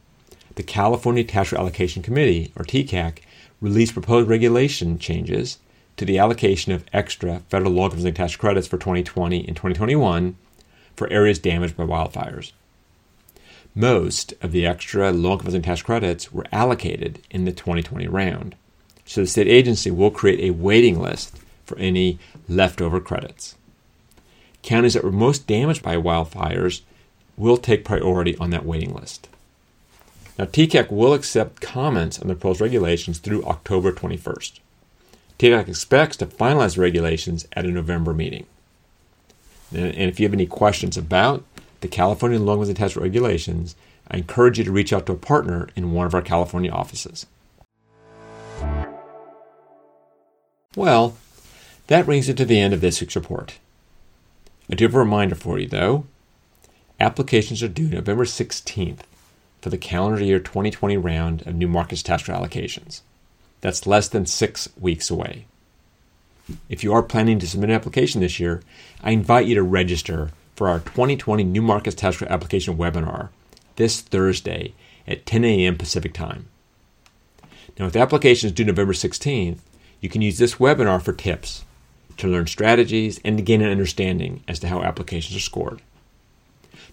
the 0.56 0.64
California 0.64 1.24
Tax 1.24 1.54
Allocation 1.54 2.04
Committee, 2.04 2.52
or 2.56 2.64
TCAC, 2.64 3.20
released 3.60 3.94
proposed 3.94 4.30
regulation 4.30 4.98
changes 4.98 5.60
to 6.02 6.06
the 6.06 6.18
allocation 6.18 6.72
of 6.72 6.84
extra 6.92 7.44
federal 7.48 7.74
low 7.74 7.86
income 7.86 8.12
tax 8.12 8.36
credits 8.36 8.66
for 8.66 8.80
2020 8.80 9.48
and 9.48 9.56
2021 9.56 10.36
for 10.96 11.08
areas 11.14 11.38
damaged 11.38 11.78
by 11.78 11.84
wildfires. 11.84 12.54
Most 13.76 14.34
of 14.42 14.52
the 14.52 14.66
extra 14.66 15.12
low 15.12 15.34
income 15.34 15.62
tax 15.62 15.84
credits 15.84 16.34
were 16.34 16.48
allocated 16.52 17.20
in 17.30 17.46
the 17.46 17.52
2020 17.52 18.08
round, 18.08 18.56
so 19.06 19.22
the 19.22 19.28
state 19.28 19.48
agency 19.48 19.92
will 19.92 20.10
create 20.10 20.40
a 20.40 20.56
waiting 20.56 21.00
list 21.00 21.38
for 21.66 21.78
any 21.78 22.18
leftover 22.50 23.00
credits. 23.00 23.56
Counties 24.64 24.96
that 24.96 25.04
were 25.04 25.12
most 25.12 25.46
damaged 25.46 25.84
by 25.84 25.98
wildfires 25.98 26.82
will 27.38 27.58
take 27.58 27.86
priority 27.86 28.36
on 28.38 28.50
that 28.50 28.66
waiting 28.66 28.96
list. 28.96 29.30
Now, 30.40 30.46
TCAC 30.46 30.92
will 30.92 31.14
accept 31.14 31.62
comments 31.62 32.18
on 32.20 32.28
the 32.28 32.34
proposed 32.34 32.60
regulations 32.60 33.20
through 33.20 33.44
October 33.44 33.92
21st. 33.92 34.62
TCAC 35.42 35.70
expects 35.70 36.18
to 36.18 36.28
finalize 36.28 36.78
regulations 36.78 37.48
at 37.54 37.66
a 37.66 37.72
November 37.72 38.14
meeting. 38.14 38.46
And 39.74 39.96
if 39.96 40.20
you 40.20 40.28
have 40.28 40.36
any 40.36 40.46
questions 40.46 40.98
about 40.98 41.44
the 41.80 41.88
California 41.88 42.38
Loan 42.38 42.64
and 42.68 42.78
Test 42.78 42.96
regulations, 42.96 43.76
I 44.08 44.18
encourage 44.18 44.60
you 44.60 44.64
to 44.66 44.72
reach 44.72 44.94
out 44.94 45.08
to 45.08 45.14
a 45.14 45.16
partner 45.16 45.68
in 45.76 45.94
one 45.94 46.06
of 46.06 46.14
our 46.14 46.22
California 46.22 46.70
offices. 46.70 47.26
Well, 50.76 51.18
that 51.88 52.06
brings 52.06 52.30
it 52.30 52.38
to 52.38 52.46
the 52.46 52.60
end 52.60 52.76
of 52.76 52.82
this 52.82 53.02
week's 53.02 53.16
report. 53.16 53.58
I 54.70 54.76
do 54.76 54.86
have 54.86 54.94
a 54.94 55.00
reminder 55.00 55.34
for 55.34 55.58
you, 55.58 55.68
though. 55.68 56.06
Applications 57.00 57.64
are 57.64 57.68
due 57.68 57.90
November 57.90 58.26
16th 58.26 59.00
for 59.60 59.72
the 59.72 59.80
calendar 59.80 60.24
year 60.24 60.38
2020 60.38 60.98
round 60.98 61.48
of 61.48 61.56
new 61.56 61.68
markets 61.68 62.04
tax 62.04 62.28
allocations. 62.28 63.02
That's 63.62 63.88
less 63.88 64.08
than 64.10 64.26
six 64.26 64.70
weeks 64.80 65.10
away. 65.10 65.46
If 66.68 66.84
you 66.84 66.94
are 66.94 67.04
planning 67.04 67.40
to 67.40 67.48
submit 67.48 67.70
an 67.70 67.76
application 67.76 68.22
this 68.22 68.40
year, 68.40 68.62
I 69.04 69.12
invite 69.12 69.46
you 69.46 69.56
to 69.56 69.64
register 69.64 70.32
for 70.56 70.68
our 70.68 70.80
2020 70.80 71.44
New 71.44 71.62
Markets 71.62 71.96
Tax 71.96 72.22
Application 72.22 72.78
webinar 72.78 73.30
this 73.78 74.02
Thursday 74.02 74.74
at 75.08 75.26
10 75.26 75.46
a.m. 75.46 75.78
Pacific 75.78 76.14
Time. 76.14 76.48
Now, 77.80 77.86
with 77.86 77.96
applications 77.96 78.52
due 78.52 78.66
November 78.66 78.94
16th, 78.94 79.60
you 80.02 80.10
can 80.10 80.22
use 80.22 80.38
this 80.38 80.56
webinar 80.56 81.02
for 81.02 81.14
tips 81.14 81.64
to 82.18 82.28
learn 82.28 82.48
strategies 82.48 83.20
and 83.24 83.38
to 83.38 83.44
gain 83.44 83.62
an 83.62 83.72
understanding 83.72 84.44
as 84.48 84.60
to 84.60 84.68
how 84.68 84.82
applications 84.82 85.36
are 85.36 85.42
scored. 85.42 85.82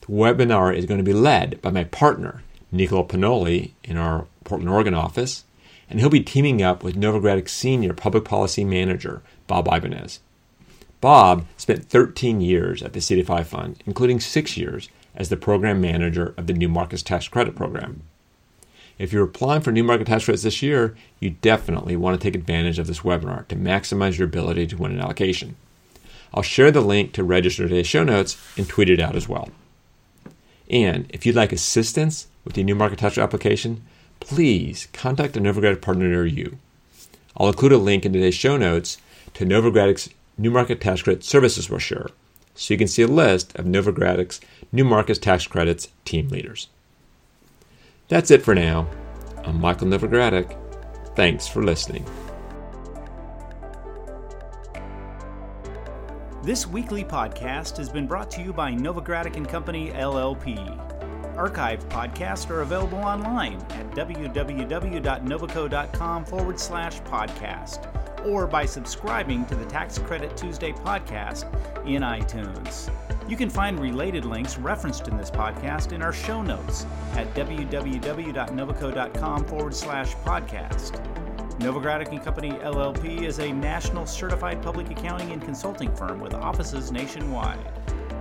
The 0.01 0.07
webinar 0.07 0.75
is 0.75 0.87
going 0.87 0.99
to 0.99 1.05
be 1.05 1.13
led 1.13 1.61
by 1.61 1.71
my 1.71 1.85
partner, 1.85 2.43
Nicola 2.71 3.05
Pinoli, 3.05 3.73
in 3.85 3.97
our 3.97 4.27
Portland, 4.45 4.71
Oregon 4.71 4.95
office, 4.95 5.45
and 5.89 6.01
he'll 6.01 6.11
be 6.11 6.21
teaming 6.21 6.63
up 6.63 6.83
with 6.83 6.97
Novogradac 6.97 7.49
Senior 7.49 7.93
Public 7.93 8.25
Policy 8.25 8.65
Manager, 8.65 9.23
Bob 9.47 9.69
Ibanez. 9.69 10.21
Bob 11.01 11.47
spent 11.57 11.85
13 11.85 12.41
years 12.41 12.83
at 12.83 12.93
the 12.93 13.01
CDFI 13.01 13.47
Fund, 13.47 13.83
including 13.87 14.21
six 14.21 14.57
years 14.57 14.89
as 15.15 15.29
the 15.29 15.37
program 15.37 15.81
manager 15.81 16.35
of 16.37 16.47
the 16.47 16.53
New 16.53 16.69
Markets 16.69 17.03
Tax 17.03 17.29
Credit 17.29 17.55
Program. 17.55 18.03
If 18.99 19.13
you're 19.13 19.25
applying 19.25 19.63
for 19.63 19.71
New 19.71 19.85
Market 19.85 20.09
Tax 20.09 20.25
Credits 20.25 20.43
this 20.43 20.63
year, 20.63 20.97
you 21.21 21.31
definitely 21.31 21.97
want 21.97 22.21
to 22.21 22.25
take 22.25 22.35
advantage 22.35 22.81
of 22.81 22.89
this 22.89 23.01
webinar 23.01 23.47
to 23.49 23.57
maximize 23.57 24.19
your 24.19 24.27
ability 24.27 24.67
to 24.69 24.77
win 24.77 24.93
an 24.93 25.01
allocation. 25.01 25.57
I'll 26.35 26.43
share 26.43 26.73
the 26.73 26.81
link 26.81 27.13
to 27.13 27.25
register 27.25 27.63
today's 27.63 27.87
show 27.87 28.05
notes 28.05 28.37
and 28.57 28.69
tweet 28.69 28.91
it 28.91 29.01
out 29.01 29.17
as 29.17 29.29
well. 29.29 29.49
And 30.69 31.07
if 31.11 31.25
you'd 31.25 31.37
like 31.37 31.53
assistance 31.53 32.27
with 32.45 32.55
the 32.55 32.65
New 32.65 32.75
Market 32.75 32.99
Tax 32.99 33.15
Credit 33.15 33.25
application, 33.25 33.83
please 34.21 34.89
contact 34.93 35.37
a 35.37 35.41
Novogradac 35.41 35.81
partner 35.81 36.09
near 36.09 36.27
you. 36.27 36.59
I'll 37.37 37.49
include 37.49 37.73
a 37.73 37.79
link 37.79 38.05
in 38.05 38.13
today's 38.13 38.35
show 38.35 38.57
notes 38.57 38.99
to 39.35 39.45
Novogradac's 39.45 40.11
New 40.37 40.51
Market 40.51 40.81
Tax 40.81 41.03
Credit 41.03 41.25
Services 41.25 41.69
brochure 41.69 42.11
so 42.59 42.75
you 42.75 42.79
can 42.79 42.89
see 42.89 43.03
a 43.03 43.07
list 43.07 43.55
of 43.57 43.67
Novogradac's 43.67 44.41
New 44.73 44.85
Markets 44.85 45.21
Tax 45.21 45.47
Credits 45.47 45.89
team 46.05 46.29
leaders. 46.29 46.69
That's 48.09 48.33
it 48.33 48.43
for 48.43 48.55
now. 48.55 48.89
I'm 49.45 49.61
Michael 49.61 49.87
Novogradac. 49.87 50.57
Thanks 51.15 51.47
for 51.47 51.63
listening. 51.63 52.05
This 56.43 56.67
weekly 56.67 57.05
podcast 57.05 57.77
has 57.77 57.89
been 57.89 58.07
brought 58.07 58.31
to 58.33 58.43
you 58.43 58.53
by 58.53 58.73
Novogradac 58.73 59.37
and 59.37 59.49
Company 59.49 59.91
LLP. 59.91 60.98
Archived 61.39 61.89
podcasts 61.89 62.51
are 62.51 62.63
available 62.63 62.99
online 62.99 63.63
at 63.71 63.89
www.novoco.com 63.93 66.25
forward 66.25 66.59
slash 66.59 67.01
podcast 67.03 68.27
or 68.27 68.49
by 68.49 68.67
subscribing 68.67 69.47
to 69.47 69.55
the 69.55 69.65
Tax 69.67 70.01
Credit 70.01 70.37
Tuesday 70.37 70.73
podcast 70.73 71.45
in 71.87 72.03
iTunes. 72.03 72.91
You 73.29 73.37
can 73.37 73.49
find 73.49 73.79
related 73.79 74.25
links 74.25 74.59
referenced 74.59 75.07
in 75.07 75.17
this 75.17 75.31
podcast 75.31 75.93
in 75.93 76.03
our 76.03 76.13
show 76.13 76.43
notes 76.43 76.85
at 77.13 77.33
www.novoco.com 77.35 79.45
forward 79.45 79.75
slash 79.75 80.17
podcast. 80.17 81.01
Novogradac 81.61 82.09
and 82.09 82.21
Company 82.23 82.51
LLP 82.51 83.23
is 83.23 83.39
a 83.39 83.53
national 83.53 84.07
certified 84.07 84.61
public 84.63 84.91
accounting 84.91 85.31
and 85.33 85.43
consulting 85.43 85.95
firm 85.95 86.19
with 86.21 86.35
offices 86.35 86.91
nationwide. 86.91 87.61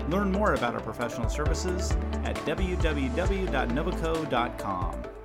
Learn 0.08 0.32
more 0.32 0.54
about 0.54 0.74
our 0.74 0.82
professional 0.82 1.30
services 1.30 1.91
at 2.24 2.36
www.novoco.com. 2.46 5.16